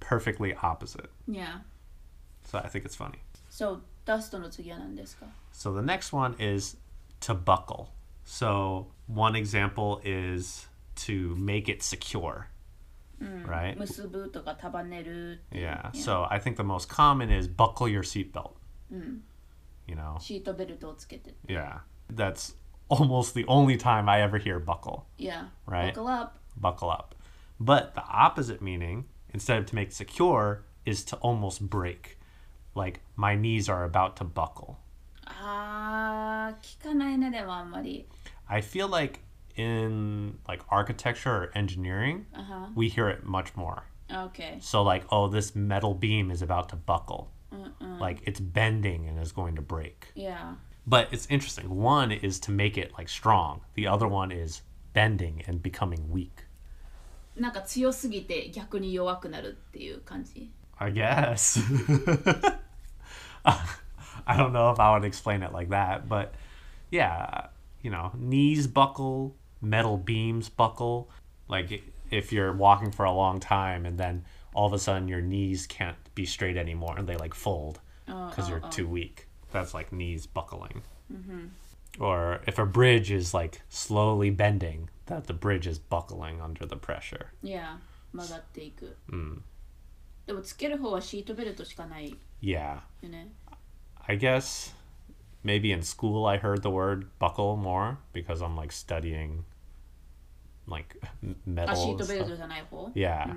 [0.00, 1.10] perfectly opposite.
[1.26, 1.60] Yeah.
[2.44, 3.18] So I think it's funny.
[3.48, 6.76] So, ダストの次は何ですか So the next one is
[7.20, 7.88] to buckle.
[8.24, 10.68] So one example is
[11.06, 12.46] to make it secure.
[13.20, 13.76] Right?
[13.76, 15.90] 結ぶとか束ねるっていう Yeah.
[15.92, 18.52] So I think the most common is buckle your seatbelt.
[19.86, 20.18] You know?
[20.20, 21.34] シートベルトをつけて。
[21.46, 21.80] Yeah.
[22.12, 22.54] That's
[22.88, 25.04] almost the only time I ever hear buckle.
[25.18, 25.48] Yeah.
[25.66, 25.94] Right.
[25.94, 26.38] Buckle up.
[26.56, 27.14] Buckle up.
[27.60, 32.18] But the opposite meaning, instead of to make secure, is to almost break.
[32.74, 34.76] Like my knees are about to buckle.
[35.26, 38.08] あー、聞かないね、でもあんまり。
[38.46, 39.20] I feel like
[39.56, 42.68] in like architecture or engineering, Uh-huh.
[42.74, 43.82] we hear it much more.
[44.10, 44.58] Okay.
[44.60, 47.28] So like, oh, this metal beam is about to buckle.
[47.98, 50.08] Like it's bending and is going to break.
[50.14, 50.54] Yeah.
[50.86, 51.68] But it's interesting.
[51.68, 53.60] One is to make it like strong.
[53.74, 56.46] The other one is bending and becoming weak.
[57.36, 60.50] なんか強すぎて逆に弱くなるっていう感じ。
[60.78, 61.60] I guess.
[64.26, 66.34] I don't know if I would explain it like that, but
[66.90, 67.48] yeah,
[67.82, 71.08] you know, knees buckle, metal beams buckle.
[71.48, 75.20] Like if you're walking for a long time and then all of a sudden your
[75.20, 79.26] knees can't be straight anymore and they like fold because you're too weak.
[79.52, 80.82] That's like knees buckling.
[81.98, 86.76] Or if a bridge is like slowly bending, that the bridge is buckling under the
[86.76, 87.32] pressure.
[87.42, 87.78] Yeah.
[88.12, 88.96] 曲がっていく。
[90.26, 92.80] でもつける方はシートベルトしかないよ Yeah.
[93.02, 93.32] ね。
[94.06, 94.72] I guess
[95.44, 99.42] maybe in school I heard the word buckle more because I'm like studying
[100.66, 102.28] like m- あ metal シー and トベル stuff.
[102.30, 103.36] トじゃない方 Yeah.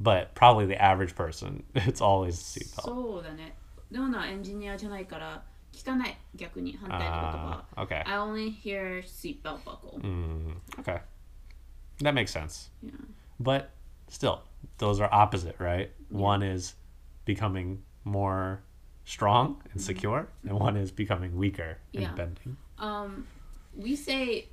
[0.00, 2.82] But probably the average person, it's always a seatbelt.
[2.84, 3.56] そうだね
[3.90, 8.02] でもなエンジニアじゃないから聞かない逆に反対の言葉 Uh, okay.
[8.06, 11.00] I only hear seatbelt buckle、 Mm, okay.
[12.02, 12.70] That makes sense.
[12.82, 12.92] Yeah.
[13.40, 13.70] But
[14.08, 14.40] still,
[14.78, 15.90] those are opposite, right?
[16.10, 16.74] One is
[17.24, 18.60] becoming more
[19.04, 22.14] strong and secure, and one is becoming weaker and Yeah.
[22.14, 22.56] bending.
[22.78, 23.26] um,
[23.74, 24.48] we say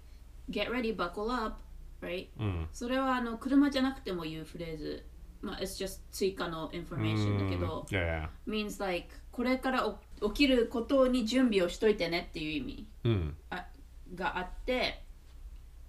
[0.51, 1.58] get ready buckle up
[2.01, 2.67] right、Mm.
[2.71, 5.03] それはあの車じゃなくても言うフレーズ
[5.40, 8.29] まあ it's just 追加の information だけ Mm, ど、yeah.
[8.46, 9.98] means like これからお
[10.31, 13.33] 起きることに準備をしといてねっていう意味 Mm.
[13.51, 13.66] あ
[14.14, 15.03] があって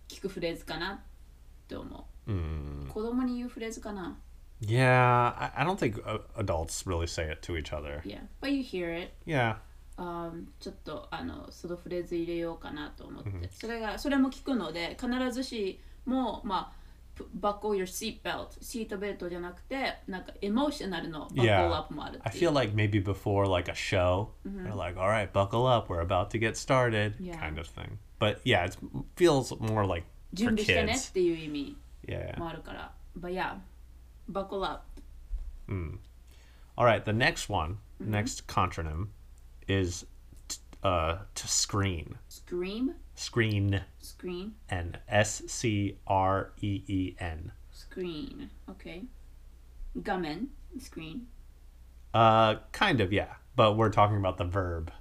[0.07, 0.99] 聞くフレーズかなっ
[1.67, 2.87] て思う、Mm.
[2.87, 4.17] 子供に言うフレーズかな
[4.61, 8.01] Yeah, I, I don't think uh, adults really say it to each other.
[8.05, 9.55] Yeah but you hear it Yeah.
[9.97, 16.78] um, ちょっとあのそのフレーズ入れようかなと思って、それがそれも聞くので必ずしもまあ
[17.40, 21.72] buckle your seat belt シートベルトじゃなくてなんかエモーショナルの buckle Yeah.
[21.78, 25.30] up もあるって I いう feel like maybe before like a show, they're like, "All right,
[25.30, 27.38] buckle up, we're about to get started," Yeah.
[27.38, 27.98] kind of thing.
[28.18, 28.76] But yeah, it
[29.16, 31.12] feels more like 準 for 備してねっ kids.
[31.12, 31.76] ていう意味
[32.08, 32.36] Yeah.
[32.38, 33.58] もあるから、but yeah
[34.28, 34.82] buckle up
[36.76, 39.08] All right, the next one, next contronym
[39.68, 40.08] is t-
[40.83, 42.17] uh, to screen.
[42.27, 42.95] Scream.
[43.15, 43.81] Screen.
[43.99, 44.53] Screen.
[44.69, 47.51] And S C R E E N.
[47.71, 48.49] Screen.
[48.69, 49.03] Okay.
[49.97, 50.47] Gummin.
[50.79, 51.27] Screen.
[52.13, 53.33] Uh, kind of, yeah.
[53.55, 54.91] But we're talking about the verb.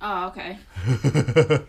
[0.00, 0.58] Oh, okay.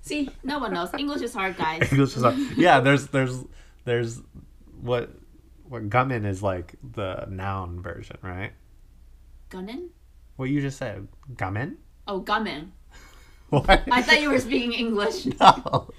[0.00, 0.92] See, no one knows.
[0.98, 1.92] English is hard, guys.
[1.92, 2.36] English is hard.
[2.56, 3.38] Yeah, there's there's
[3.84, 4.20] there's
[4.80, 5.10] what
[5.68, 8.52] what gummin is like the noun version, right?
[9.48, 9.90] Gunnin?
[10.36, 11.06] What you just said.
[11.34, 11.76] Gummin?
[12.12, 12.72] Oh, gumming.
[13.48, 13.84] What?
[13.90, 15.26] I thought you were speaking English.
[15.40, 15.90] No.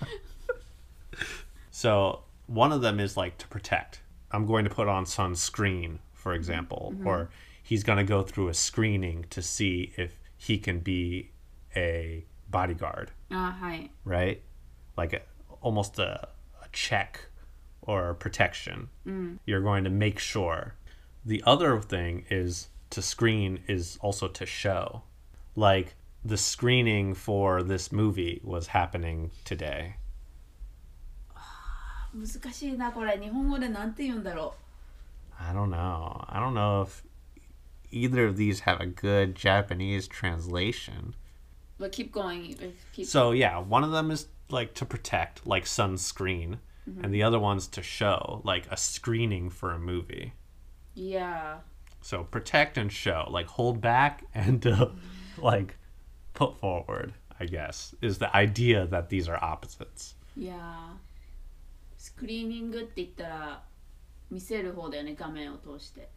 [1.71, 4.01] so one of them is like to protect.
[4.29, 7.07] I'm going to put on sunscreen, for example, mm-hmm.
[7.07, 7.29] or
[7.63, 11.31] he's going to go through a screening to see if he can be
[11.75, 13.09] a bodyguard.
[13.31, 13.89] Ah, uh, hi.
[14.05, 14.43] Right?
[14.95, 15.21] Like a,
[15.61, 16.27] almost a,
[16.61, 17.21] a, check
[17.81, 18.89] or protection.
[19.07, 19.39] Mm.
[19.47, 20.75] You're going to make sure.
[21.25, 25.01] The other thing is to screen is also to show.
[25.55, 29.95] Like the screening for this movie was happening today.
[35.39, 36.23] I don't know.
[36.29, 37.03] I don't know if
[37.91, 41.15] either of these have a good Japanese translation.
[41.77, 42.73] But keep going.
[42.93, 43.07] Keep...
[43.07, 46.57] So yeah, one of them is like to protect, like sunscreen,
[46.89, 47.03] mm-hmm.
[47.03, 50.33] and the other one's to show, like a screening for a movie.
[50.93, 51.57] Yeah.
[52.01, 54.89] So protect and show, like hold back and uh,
[55.37, 55.77] like
[56.34, 60.14] put forward, I guess, is the idea that these are opposites.
[60.36, 60.96] いや
[61.96, 63.62] スクリーニングって言ったら
[64.30, 66.08] 見せる方だよね画面を通して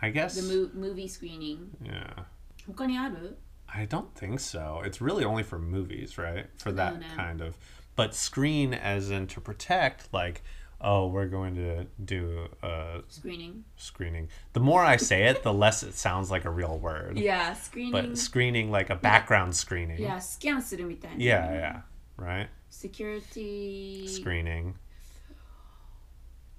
[0.00, 0.34] I guess.
[0.34, 2.24] The mo- movie screening yeah.
[2.66, 3.38] 他にある
[3.72, 4.82] I don't think so.
[4.84, 6.46] It's really only for movies, right?
[6.58, 7.06] For that no.
[7.16, 7.56] kind of.
[7.94, 10.42] But screen as in to protect, like,
[10.80, 14.28] oh, we're going to do a screening screening.
[14.54, 17.18] The more I say it, the less it sounds like a real word.
[17.18, 19.98] いやスクリーニン But グ screening, like a background screening.
[19.98, 21.82] いやスキャンするみたいな Yeah, yeah.
[22.16, 22.48] Right?
[22.70, 24.74] security Screening.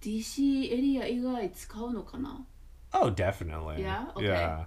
[0.02, 2.46] DC エリア以外使うのかな
[2.94, 3.82] Oh, definitely.
[3.82, 4.06] Yeah?
[4.16, 4.26] Okay.
[4.28, 4.66] Yeah.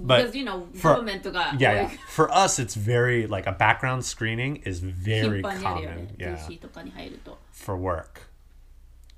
[0.00, 1.82] But Because you know for- government が yeah, yeah.
[1.84, 6.16] like, For us, it's very, like, a background screening is 頻 very 繁にあるよね common.
[6.16, 6.36] Yeah.
[6.36, 8.23] DC とかに入ると for work.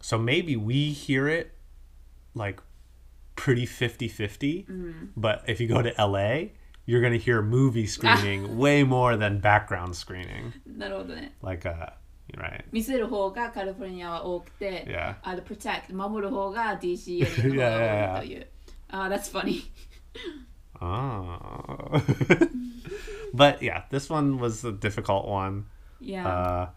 [0.07, 1.53] So maybe we hear it
[2.35, 2.61] like
[3.37, 4.67] pretty 50 50.
[5.17, 6.51] But if you go to LA,
[6.87, 10.53] you're going to hear movie screening way more than background screening.
[10.67, 11.93] なるほどね Like, uh,
[12.37, 12.65] right.
[12.73, 15.17] 見せる方がカリフォルニアは多くて、 Yeah.
[15.23, 18.47] あの protect 守る方が DC エリアの方が多いという。
[18.89, 19.63] あ、that's funny.
[20.81, 22.03] Oh.
[23.33, 25.67] but yeah, this one was a difficult one.
[26.01, 26.27] Yeah.
[26.27, 26.69] Uh,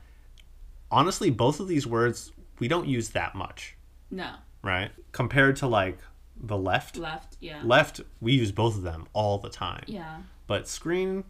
[0.91, 3.75] honestly, both of these words we don't use that much,
[4.11, 4.35] no.
[4.61, 4.91] right?
[5.11, 5.99] Compared to like
[6.39, 6.97] the left.
[6.97, 7.37] Left.
[7.39, 7.61] Yeah.
[7.63, 9.83] Left, we use both of them all the time.
[9.87, 10.17] yeah.
[10.47, 11.23] But screen,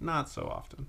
[0.00, 0.86] not so often.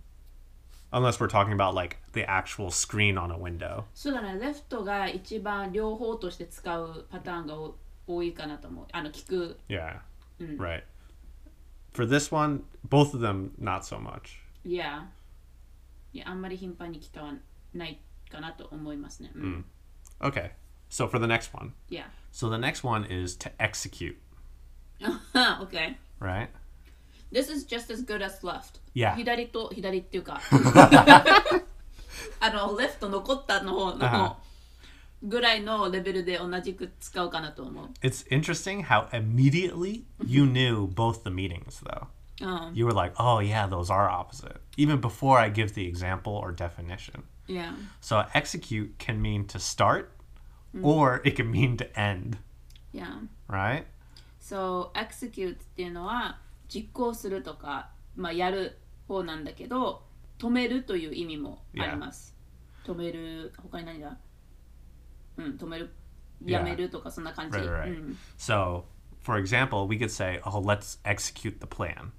[0.92, 3.86] Unless we're talking about like the actual screen on a window.
[3.94, 4.40] そうだね。
[4.40, 7.76] レフトが一番両方として使うパターンがお
[8.08, 8.86] 多いかなと思う。
[8.92, 9.60] あの聞く。
[9.70, 10.00] Yeah.
[10.40, 10.84] Right.
[11.94, 14.40] For this one, both of them not so much.
[14.66, 15.04] Yeah.
[16.12, 17.34] いや、あんまり頻繁に使わ
[17.74, 18.00] ない
[18.32, 19.32] かなと思いますね。
[19.36, 19.66] うん。
[20.24, 20.52] Okay.
[20.90, 21.74] So for the next one.
[21.90, 22.06] Yeah.
[22.32, 24.18] So the next one is to execute,
[25.36, 25.98] okay.
[26.20, 26.50] right?
[27.32, 28.80] This is just as good as left.
[28.94, 29.16] Yeah.
[29.16, 30.42] 左と左っていうか
[32.40, 34.36] あのレフト残ったの方の Uh-huh.
[35.22, 37.90] ぐらいのレベルで同じく使うかなと思う。
[38.02, 42.08] It's interesting how immediately you knew both the meanings, though.
[42.42, 42.74] うん。
[42.74, 46.54] You were like, oh, yeah, those are opposite, even before I give the example or
[46.56, 47.24] definition.
[47.48, 47.74] Yeah.
[48.00, 50.12] So, execute can mean to start,
[50.83, 52.39] or it can mean to end,
[52.93, 53.27] Yeah.
[53.49, 53.85] right?
[54.41, 60.03] So, execute っていうのは実行するとか、まあ、やる方なんだけど、
[60.39, 62.37] 止めるという意味もあります。
[62.85, 64.19] 止める、他に何だ
[65.37, 65.93] うん、止める、
[66.45, 66.53] Yeah.
[66.53, 67.59] やめるとかそんな感じ。
[67.59, 67.89] Right, right, right.
[67.89, 68.19] うん。
[68.37, 68.85] So,
[69.23, 72.11] for example, we could say, oh, let's execute the plan.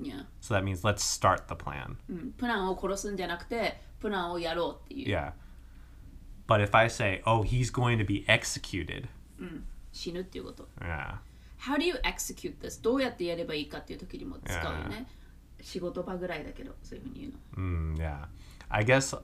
[0.00, 0.24] Yeah.
[0.40, 1.96] So that means let's start the plan.
[2.08, 5.08] うん、プランを殺すんじゃなくて、プランをやろうっていう。
[5.08, 5.32] Yeah.
[6.47, 9.07] But if I say, oh, he's going to be executed,
[9.91, 10.67] 死ぬっていうこと。
[10.81, 11.17] yeah.
[11.59, 12.81] How do you execute this?
[12.81, 15.07] どうやってやればいいかっていう時にも使うよね。
[15.61, 17.95] 仕事場ぐらいだけど、そういうふうに言うの。
[17.95, 18.27] Mm, yeah.
[18.69, 19.15] I guess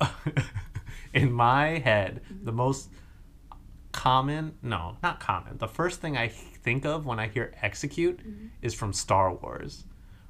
[1.13, 2.89] in my head, the most
[3.91, 5.57] common, no, not common.
[5.57, 8.19] The first thing I think of when I hear execute
[8.61, 9.85] is from Star Wars,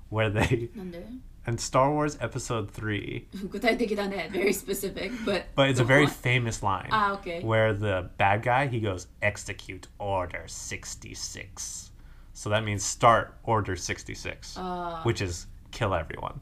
[0.10, 1.06] where they, なんで
[1.48, 4.30] in Star Wars Episode 3, 具体的だね。
[4.32, 5.12] very specific.
[5.26, 6.10] But, but it's a go very on.
[6.10, 6.90] famous line.
[6.92, 7.42] Ah, okay.
[7.42, 11.92] Where the bad guy, he goes, execute order 66.
[12.34, 14.58] So that means start order 66,
[15.04, 16.40] which is kill everyone.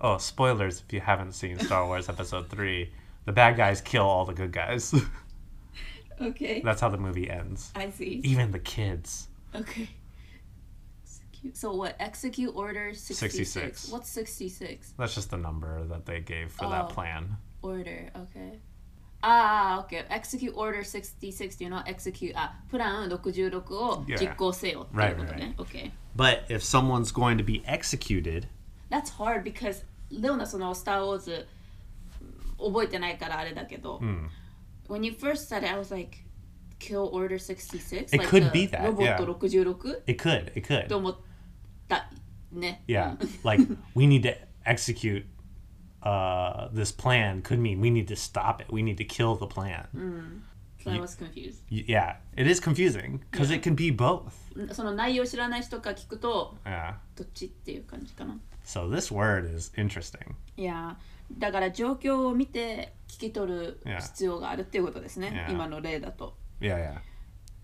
[0.00, 2.90] Oh, spoilers if you haven't seen Star Wars Episode 3.
[3.24, 4.92] The bad guys kill all the good guys.
[6.20, 6.60] Okay.
[6.62, 7.72] That's how the movie ends.
[7.74, 8.20] I see.
[8.24, 9.28] Even the kids.
[9.54, 9.88] Okay.
[11.36, 11.56] Execute.
[11.56, 11.96] So what?
[11.98, 13.50] Execute order 66.
[13.50, 13.90] 66.
[13.92, 14.94] What's 66?
[14.98, 16.70] That's just the number that they gave for Oh.
[16.70, 17.36] that plan.
[17.62, 18.10] Order.
[18.14, 18.58] Okay.
[19.24, 24.18] ああ、OK。execute order 66っていうのは execute、あ、プラン66を Yeah.
[24.18, 25.54] 実行せよっていうことね。
[25.56, 25.90] Right, OK。
[26.16, 28.48] But if someone's going to be executed,
[28.90, 31.46] That's hard because レオナそのスター・ウォーズ
[32.58, 34.00] 覚えてないからあれだけど、
[34.88, 36.18] When you first said it, I was like,
[36.78, 38.12] kill order 66?
[38.14, 39.26] It like could the be that, ロボット yeah.
[39.26, 40.02] 66?
[40.06, 40.52] it could.
[40.58, 40.88] It could.
[40.88, 41.16] と思っ
[41.88, 42.10] た
[42.52, 42.82] ね。
[42.86, 43.16] Yeah.
[43.44, 43.62] like
[43.94, 45.24] we need to execute
[46.02, 48.66] uh, this plan could mean we need to stop it.
[48.72, 49.86] We need to kill the plan.
[50.82, 51.62] So I was confused.
[51.70, 52.16] Y- Yeah.
[52.36, 54.32] It is confusing because it can be both.
[54.74, 56.94] その内容知らない人が聞くと、 Yeah.
[57.16, 58.36] どっちっていう感じかな。
[58.64, 60.34] So this word is interesting.
[60.56, 60.96] いや
[61.38, 64.00] だから状況を見て聞き取る Yeah.
[64.00, 65.46] 必要があるっていうことですね。
[65.48, 65.52] Yeah.
[65.52, 66.36] 今の例だと。
[66.60, 66.98] Yeah, yeah.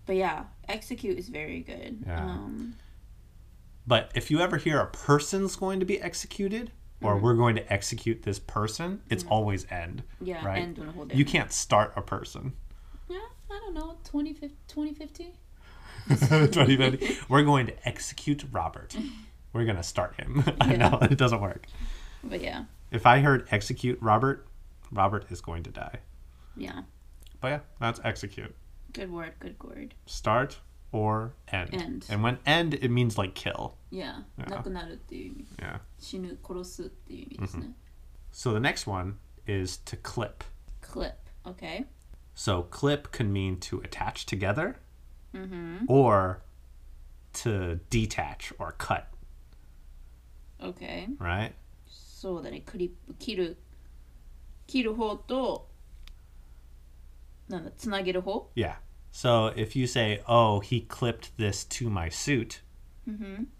[0.07, 1.99] But yeah, execute is very good.
[2.05, 2.23] Yeah.
[2.25, 2.73] Um,
[3.86, 6.72] but if you ever hear a person's going to be executed,
[7.02, 7.24] or mm-hmm.
[7.24, 9.32] we're going to execute this person, it's mm-hmm.
[9.32, 10.02] always end.
[10.20, 10.62] Yeah, right?
[10.62, 11.16] end a whole day.
[11.16, 12.54] You can't start a person.
[13.08, 13.18] Yeah,
[13.50, 14.56] I don't know, 2050?
[14.68, 15.34] 2050.
[17.28, 18.96] we're going to execute Robert.
[19.52, 20.44] We're going to start him.
[20.46, 20.54] Yeah.
[20.60, 21.66] I know, it doesn't work.
[22.22, 22.64] But yeah.
[22.90, 24.46] If I heard execute Robert,
[24.90, 25.98] Robert is going to die.
[26.56, 26.82] Yeah.
[27.40, 28.54] But yeah, that's execute.
[28.92, 29.94] Good word, good word.
[30.06, 30.58] Start,
[30.93, 31.73] or end.
[31.73, 32.05] End.
[32.09, 33.75] And when end, it means like kill.
[33.91, 34.49] Yeah, Yeah.
[34.49, 35.47] なくなるっていう意味。
[35.57, 35.79] Yeah.
[35.99, 37.71] 死ぬ、殺すっていう意味ですね。
[38.31, 40.43] So the next one is to clip.
[40.81, 41.13] clip,
[41.45, 41.85] okay?
[42.35, 44.75] So clip can mean to attach together
[45.87, 46.41] or
[47.33, 49.05] to detach or cut,
[50.61, 51.07] Okay.
[51.19, 51.53] right?
[51.87, 53.57] そうだね、クリップ、切る、
[54.67, 55.69] 切る方と、
[57.47, 58.75] なんだ、つなげる方 Yeah.
[59.13, 62.61] So if you say, "Oh, he clipped this to my suit,"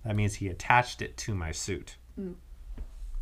[0.06, 1.98] that means he attached it to my suit,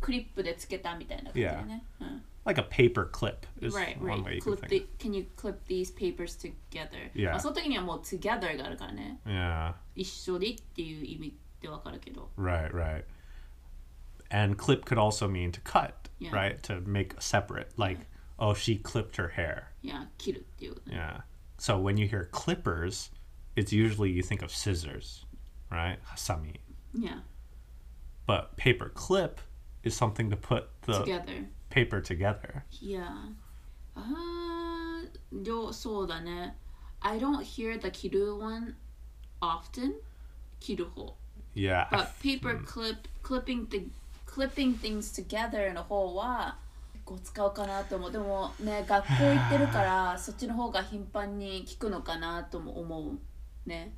[0.00, 1.84] クリップでつけたみたいな感じだね。
[2.00, 2.22] うん。
[2.44, 4.24] like a paper clip is Right, one right.
[4.24, 4.68] way you can Clip think.
[4.68, 7.10] the, can you clip these papers together?
[7.14, 7.30] Yeah.
[7.32, 9.20] まあ、その時にはもう together があるからね。
[9.26, 9.74] Yeah.
[9.94, 12.30] 一緒にっていう意味でわかるけど。
[12.38, 13.04] Right, right.
[14.30, 16.30] And clip could also mean to cut, Yeah.
[16.32, 16.60] right?
[16.62, 17.68] To make separate.
[17.76, 18.06] Like,
[18.38, 19.64] oh, she clipped her hair.
[19.82, 20.96] いや、切るっていうことね。
[20.96, 21.22] Yeah.
[21.62, 23.10] So when you hear clippers,
[23.56, 25.24] it's usually you think of scissors,
[25.70, 25.98] right?
[26.04, 26.60] Hasami.
[26.94, 27.22] いや、
[28.26, 29.40] But paper clip
[29.82, 31.46] is something to put the together.
[31.70, 32.62] paper together.
[32.80, 33.08] いや、
[33.94, 36.56] あー、両そうだね。
[37.00, 38.74] I don't hear the 切る one
[39.40, 39.94] often.
[40.60, 41.16] 切る方。
[41.54, 41.86] Yeah.
[41.90, 43.88] I But paper clip, clipping the,
[44.26, 46.61] clipping things together の方は結
[47.12, 48.12] 構使うかなと思う。
[48.12, 53.68] でもね、学校行ってるからそっちの方が頻繁に聞くのかなとも思う。
[53.68, 53.94] ね。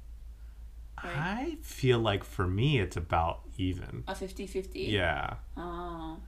[0.97, 4.03] I feel like for me it's about even.
[4.07, 4.91] あ、50-50?
[4.91, 5.37] Yeah.
[5.57, 6.19] あ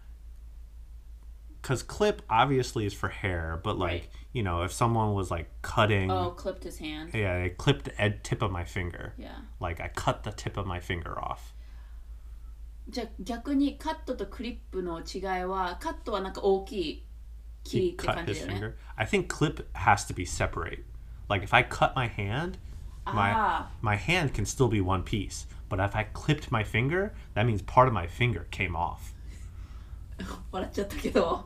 [1.60, 4.08] Because clip obviously is for hair, but like, Right.
[4.32, 6.26] you know, if someone was like cutting,あ。
[6.28, 7.12] Oh, clipped his hand.
[7.12, 9.12] yeah, they clipped the ed- tip of my finger.
[9.16, 9.42] Yeah.
[9.60, 11.54] Like I cut the tip of my finger off.
[12.89, 17.03] じゃあ逆にカットとクリップの違いはカットはなんか大きい
[17.63, 18.73] 切り He って感じ his だよね finger.
[18.95, 20.83] I think clip has to be separate.
[21.29, 22.53] Like if I cut my hand,
[23.05, 23.69] my Ah.
[23.81, 25.47] my hand can still be one piece.
[25.69, 29.13] But if I clipped my finger, that means part of my finger came off.
[30.51, 31.45] 笑っちゃったけど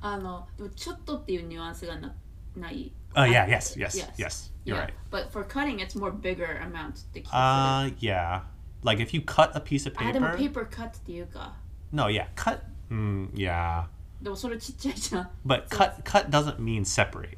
[0.00, 2.12] あのでもちょっとっていうニュアンスがな
[2.56, 4.12] ない Oh yeah, yes, yes, Yes.
[4.18, 4.52] yes.
[4.64, 4.92] You're right.
[5.10, 8.42] But for cutting it's more bigger amount Uh, yeah.
[8.83, 10.37] Like if you cut a piece of あでも paper.
[10.37, 11.53] ペーパーカットっていうか
[11.91, 12.59] No, yeah, cut.
[12.89, 13.85] Mm, yeah,
[14.21, 17.37] でもそれちっちゃいじゃん but cut cut doesn't mean separate.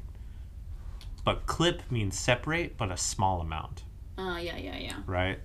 [1.24, 3.84] But clip means separate, but a small amount,
[4.16, 5.38] あいやいやいや right?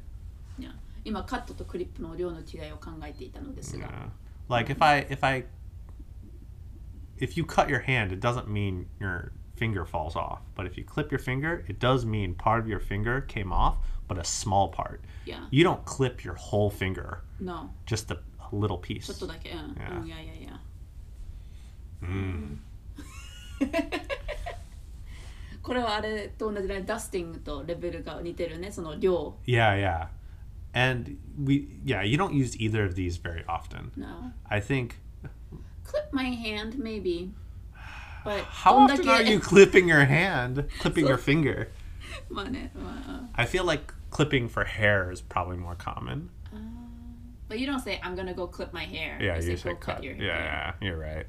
[0.59, 0.71] いや
[1.05, 4.09] 今カットとクリップの量の違いを考えていたのですが、 Yeah.
[4.49, 5.45] Like if I if I
[7.17, 10.39] if you cut your hand, it doesn't mean your finger falls off.
[10.55, 13.77] But if you clip your finger, it does mean part of your finger came off,
[14.07, 14.99] but a small part.
[15.25, 19.13] いや You don't clip your whole finger, No just a, a little ちょ piece.
[19.15, 19.99] っとだけうん、 Yeah.
[20.01, 20.59] うん、いやいやいや
[22.01, 22.57] Mm.
[25.61, 30.07] これはあれと同じでダスティングとレベルが似てるねその量 Yeah, yeah.
[30.75, 31.11] And
[31.41, 33.91] we yeah, you don't use either of these very often.
[33.95, 34.95] No I think
[35.85, 37.29] clip my hand maybe
[38.25, 40.67] but how どんだ often け are you clipping your hand?
[40.81, 41.69] Clipping your finger?
[42.29, 46.29] まあね、まあ、 I feel like clipping for hair is probably more common.
[47.49, 49.69] But you don't say I'm gonna go clip my hair Yeah, you you say say
[49.71, 50.03] go cut cut.
[50.03, 51.25] your Yeah, hair yeah, you're right.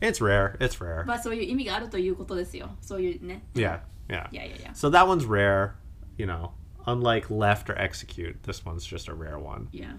[0.00, 0.56] It's rare.
[0.60, 1.04] It's rare.
[1.06, 4.28] まあそういう意味があるということですよそういうね Yeah, yeah.
[4.32, 5.72] いやいやいや So that one's rare,
[6.16, 6.52] you know.
[6.86, 9.68] Unlike left or execute, this one's just a rare one.
[9.72, 9.96] いや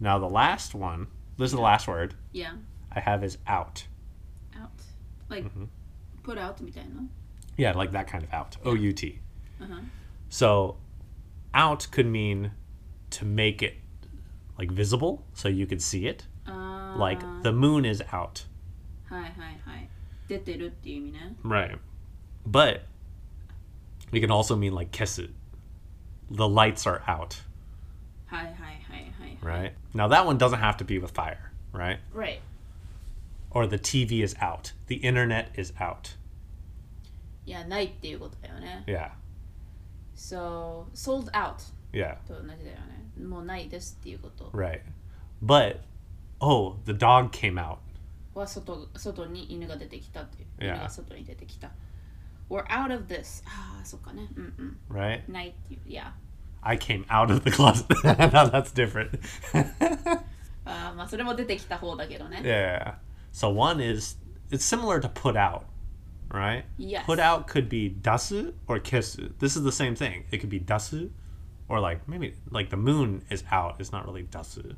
[0.00, 1.06] Now the last one,
[1.38, 2.54] this is the last word いや
[2.90, 3.86] I have is out.
[4.54, 4.68] out
[5.30, 5.64] like Mm-hmm.
[6.22, 7.02] put out みたいな
[7.56, 8.56] Yeah, like that kind of out.
[8.64, 9.18] O U T.
[9.60, 9.80] Uh-huh.
[10.28, 10.76] So
[11.54, 12.52] out could mean
[13.10, 13.74] to make it
[14.58, 16.24] like visible so you could see it.
[16.46, 18.46] あー Like the moon is out.
[19.08, 19.32] はいはい
[19.64, 19.88] はい
[20.28, 21.78] 出てるっていう意味ね Right.
[22.46, 22.82] But
[24.12, 25.30] it can also mean like kesu.
[26.30, 27.42] The lights are out,
[28.26, 28.54] はいはい
[28.88, 29.72] はいはい right?
[29.94, 31.98] Now that one doesn't have to be with fire, right?
[32.14, 32.40] right
[33.50, 34.72] Or the TV is out.
[34.86, 36.16] The internet is out.
[37.44, 39.10] いやないっていうことだよね Yeah.
[40.16, 41.56] So sold out
[41.92, 42.16] Yeah.
[42.26, 44.80] と同じだよねもうないですっていうこと Right.
[45.44, 45.80] But
[46.40, 47.76] oh, the dog came out.
[48.34, 50.74] は外外に犬が出てきたっていう Yeah.
[50.74, 51.70] 犬が外に出てきた
[52.48, 55.28] We're out of this ああそっかねうんう Right?
[55.28, 56.14] んないっていういや
[56.62, 57.86] I came out of the closet.
[58.04, 59.18] no, that's different.
[60.64, 62.94] あーまあそれも出てきた方だけどね yeah.
[63.32, 64.16] So one is
[64.50, 65.62] it's similar to put out,
[66.31, 66.65] right?
[66.77, 67.05] Yes.
[67.05, 69.31] Put out could be dasu or kesu.
[69.39, 70.25] This is the same thing.
[70.31, 71.09] It could be dasu
[71.69, 73.75] or like maybe like the moon is out.
[73.79, 74.75] It's not really dasu.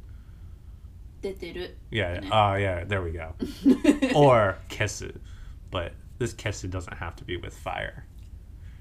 [1.91, 2.21] Yeah.
[2.31, 2.85] Oh, yeah.
[2.85, 3.35] There we go.
[4.15, 5.15] or kesu.
[5.71, 8.05] But this kesu doesn't have to be with fire.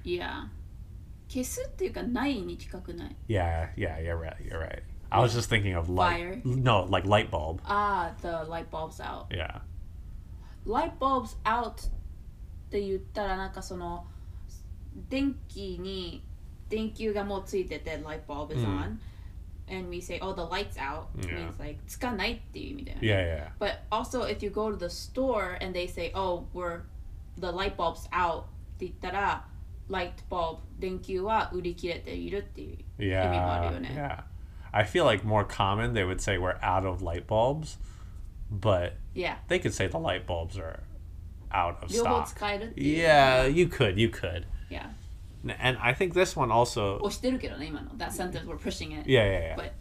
[0.03, 0.45] Yeah.
[1.29, 1.59] Kesu
[3.27, 4.35] Yeah, yeah, you're right.
[4.43, 4.81] You're right.
[5.11, 6.17] I was just thinking of light.
[6.17, 6.41] Fire.
[6.43, 7.61] No, like light bulb.
[7.65, 9.27] Ah, the light bulb's out.
[9.31, 9.59] Yeah.
[10.65, 11.87] Light bulb's out
[12.68, 14.06] って言ったらなんかその
[15.08, 16.22] 電気に
[16.68, 21.48] 電球がもうついてて light bulb is on、and we say oh the lights out Yeah.
[21.50, 23.48] means like つかないっていう意味だよね Yeah.
[23.48, 23.50] Yeah.
[23.58, 26.80] But also, if you go to the store and they say, "Oh, we're
[27.38, 28.44] the light bulb's out," っ
[28.78, 29.46] て言ったら、
[29.90, 33.88] light bulb 電球は売り切れているっていう意味もある Yeah, よね。
[33.94, 34.24] yeah.
[34.72, 37.78] I feel like more common they would say we're out of light bulbs,
[38.50, 39.36] but Yeah.
[39.48, 40.80] they could say the light bulbs are
[41.50, 42.26] out of 両方 stock.
[42.26, 42.98] 使えるっていう。
[43.06, 44.44] Yeah, you could, you could.
[44.70, 44.88] Yeah.
[45.46, 47.90] And I think this one also 押してるけどね、今の。
[47.98, 49.06] That sentence we're pushing it.
[49.08, 49.56] Yeah, yeah, yeah.
[49.56, 49.72] But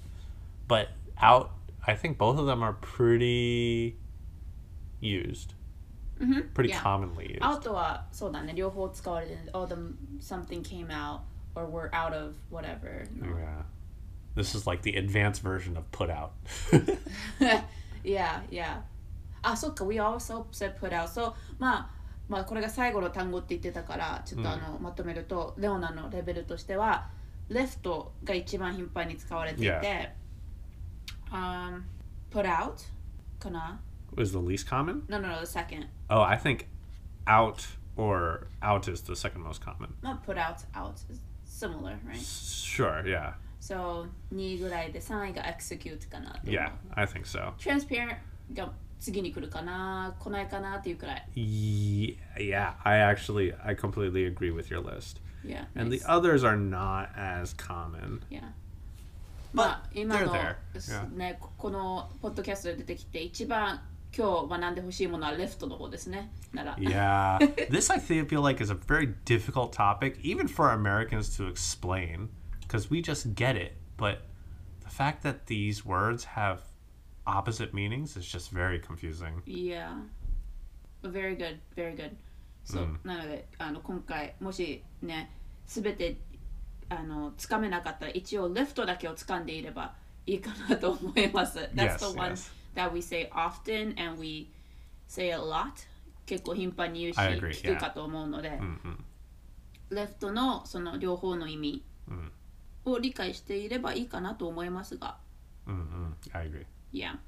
[0.67, 1.49] But out
[1.86, 3.95] I think both of them are pretty
[5.01, 5.53] used.
[6.19, 6.80] Mhm, Pretty yeah.
[6.82, 7.41] commonly used.
[7.41, 9.39] out はそうだね、両方使われてる。
[9.53, 9.76] Oh, the
[10.19, 11.21] something came out
[11.55, 13.05] or we're out of whatever.
[13.21, 13.63] Yeah.
[14.36, 16.32] This is like the advanced version of put out.
[18.03, 18.82] yeah, yeah.
[19.43, 21.05] あ、そっか、we also said put out.
[21.05, 21.91] So, まあ、
[22.28, 27.09] まあ、これが最後の単語って言ってたから、ちょっとあの、まとめると、レオナのレベルとしては、
[27.49, 30.12] left が一番頻繁に使われていて、
[31.30, 31.32] Yeah.
[31.32, 31.82] um,
[32.30, 32.74] put out
[33.39, 33.80] かな
[34.16, 35.03] is the least common?
[35.09, 35.86] No, no, no, the second.
[36.11, 36.66] Oh, I think
[37.26, 37.66] out
[37.97, 39.89] or out is the second most common.
[40.03, 42.18] まあ、put out, out is similar, right?
[42.18, 43.34] Sure, yeah.
[43.61, 47.53] So, 2位ぐらいで3位が execute かな Yeah, I think so.
[47.57, 48.16] transparent
[48.55, 51.28] が次に来るかな来ないかなっていうくらい。
[51.36, 55.19] Ye- Yeah, I actually I completely agree with your list.
[55.43, 55.65] Yeah.
[55.76, 56.01] And nice.
[56.01, 58.21] the others are not as common.
[58.30, 58.51] Yeah.
[59.51, 60.55] まあ、今 they're の there.
[60.74, 61.09] Yeah.
[61.15, 63.82] ね、ここのポッドキャストで出てきて一番
[64.15, 66.32] 今日学んでほしいものはレフトの方ですね。
[66.53, 66.76] なら。
[66.78, 67.38] Yeah.
[67.69, 72.30] this I feel feel like is a very difficult topic, even for Americans to explain,
[72.61, 73.74] because we just get it.
[73.97, 74.19] But
[74.84, 76.59] the fact that these words have
[77.29, 79.43] opposite meanings is just very confusing.
[79.47, 79.93] Yeah.
[81.03, 82.16] Very good, very good.
[82.64, 85.31] そう、なのであの今回もしね
[85.66, 86.16] すべて
[86.89, 89.95] あのつかめなかったら一応レフトだけを掴んでいれば
[90.26, 91.59] いいかなと思います。
[91.74, 92.51] That's Yes, the one yes.
[92.74, 94.51] that we say often and we
[95.07, 95.72] say a lot.
[96.26, 98.59] 結構頻繁に言うし agree, 聞くかと思うので、
[99.91, 101.83] レフトのその両方の意味
[102.85, 105.16] を理解していればいいかなと思いますが。
[105.66, 106.12] Mm-mm.
[106.33, 106.66] I agree.
[106.93, 107.18] Yeah.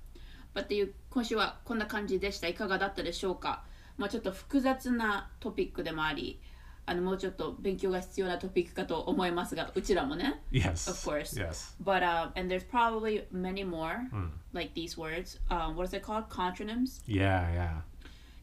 [0.54, 2.48] But っていう今週はこんな感じでした。
[2.48, 3.64] いかがだったでしょうか
[3.96, 6.40] まあちょっと複雑なトピックでもあり、
[6.86, 10.42] あのもうちょっと勉強が必要なトピックかと思いますが、うちらもね。
[10.50, 10.90] Yes.
[10.90, 11.40] Of course.
[11.40, 11.76] Yes.
[11.82, 14.08] But um, and there's probably many more
[14.52, 15.38] like these words.
[15.50, 16.28] Um, what is it called?
[16.28, 17.02] Contronyms?
[17.06, 17.82] Yeah, yeah.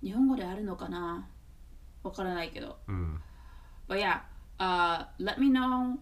[0.01, 1.27] 日本語であるのかな
[2.03, 2.77] わからないけど。
[2.87, 3.17] Mm.
[3.89, 4.21] But yeah,
[4.59, 5.97] uh, let me know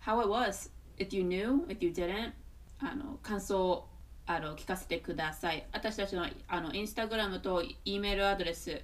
[0.00, 0.70] how it was.
[0.98, 2.32] If you knew, if you didn't,
[2.80, 3.86] あの感想
[4.30, 5.66] あの聞かせてください。
[5.72, 8.80] 私たちのあのインスタグラムと E メールアドレス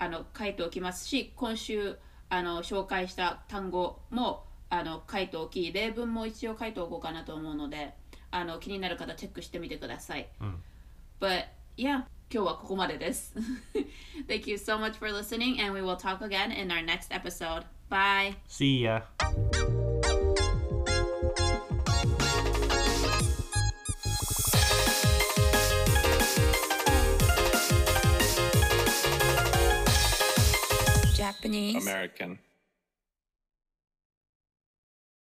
[0.00, 1.96] あの書いておきますし、今週
[2.28, 7.94] あの紹介した単語もあの書いておき、例文も一応書いておこうかなと思うので、
[8.32, 10.28] あの気になる方チェックしてみてください。
[11.20, 11.44] But
[11.76, 13.32] yeah, 今日はここまでです。
[14.26, 17.62] Thank you so much for listening, and we will talk again in our next episode.
[17.88, 18.34] Bye.
[18.48, 19.02] See ya.
[31.44, 31.86] Japanese.
[31.86, 32.38] American.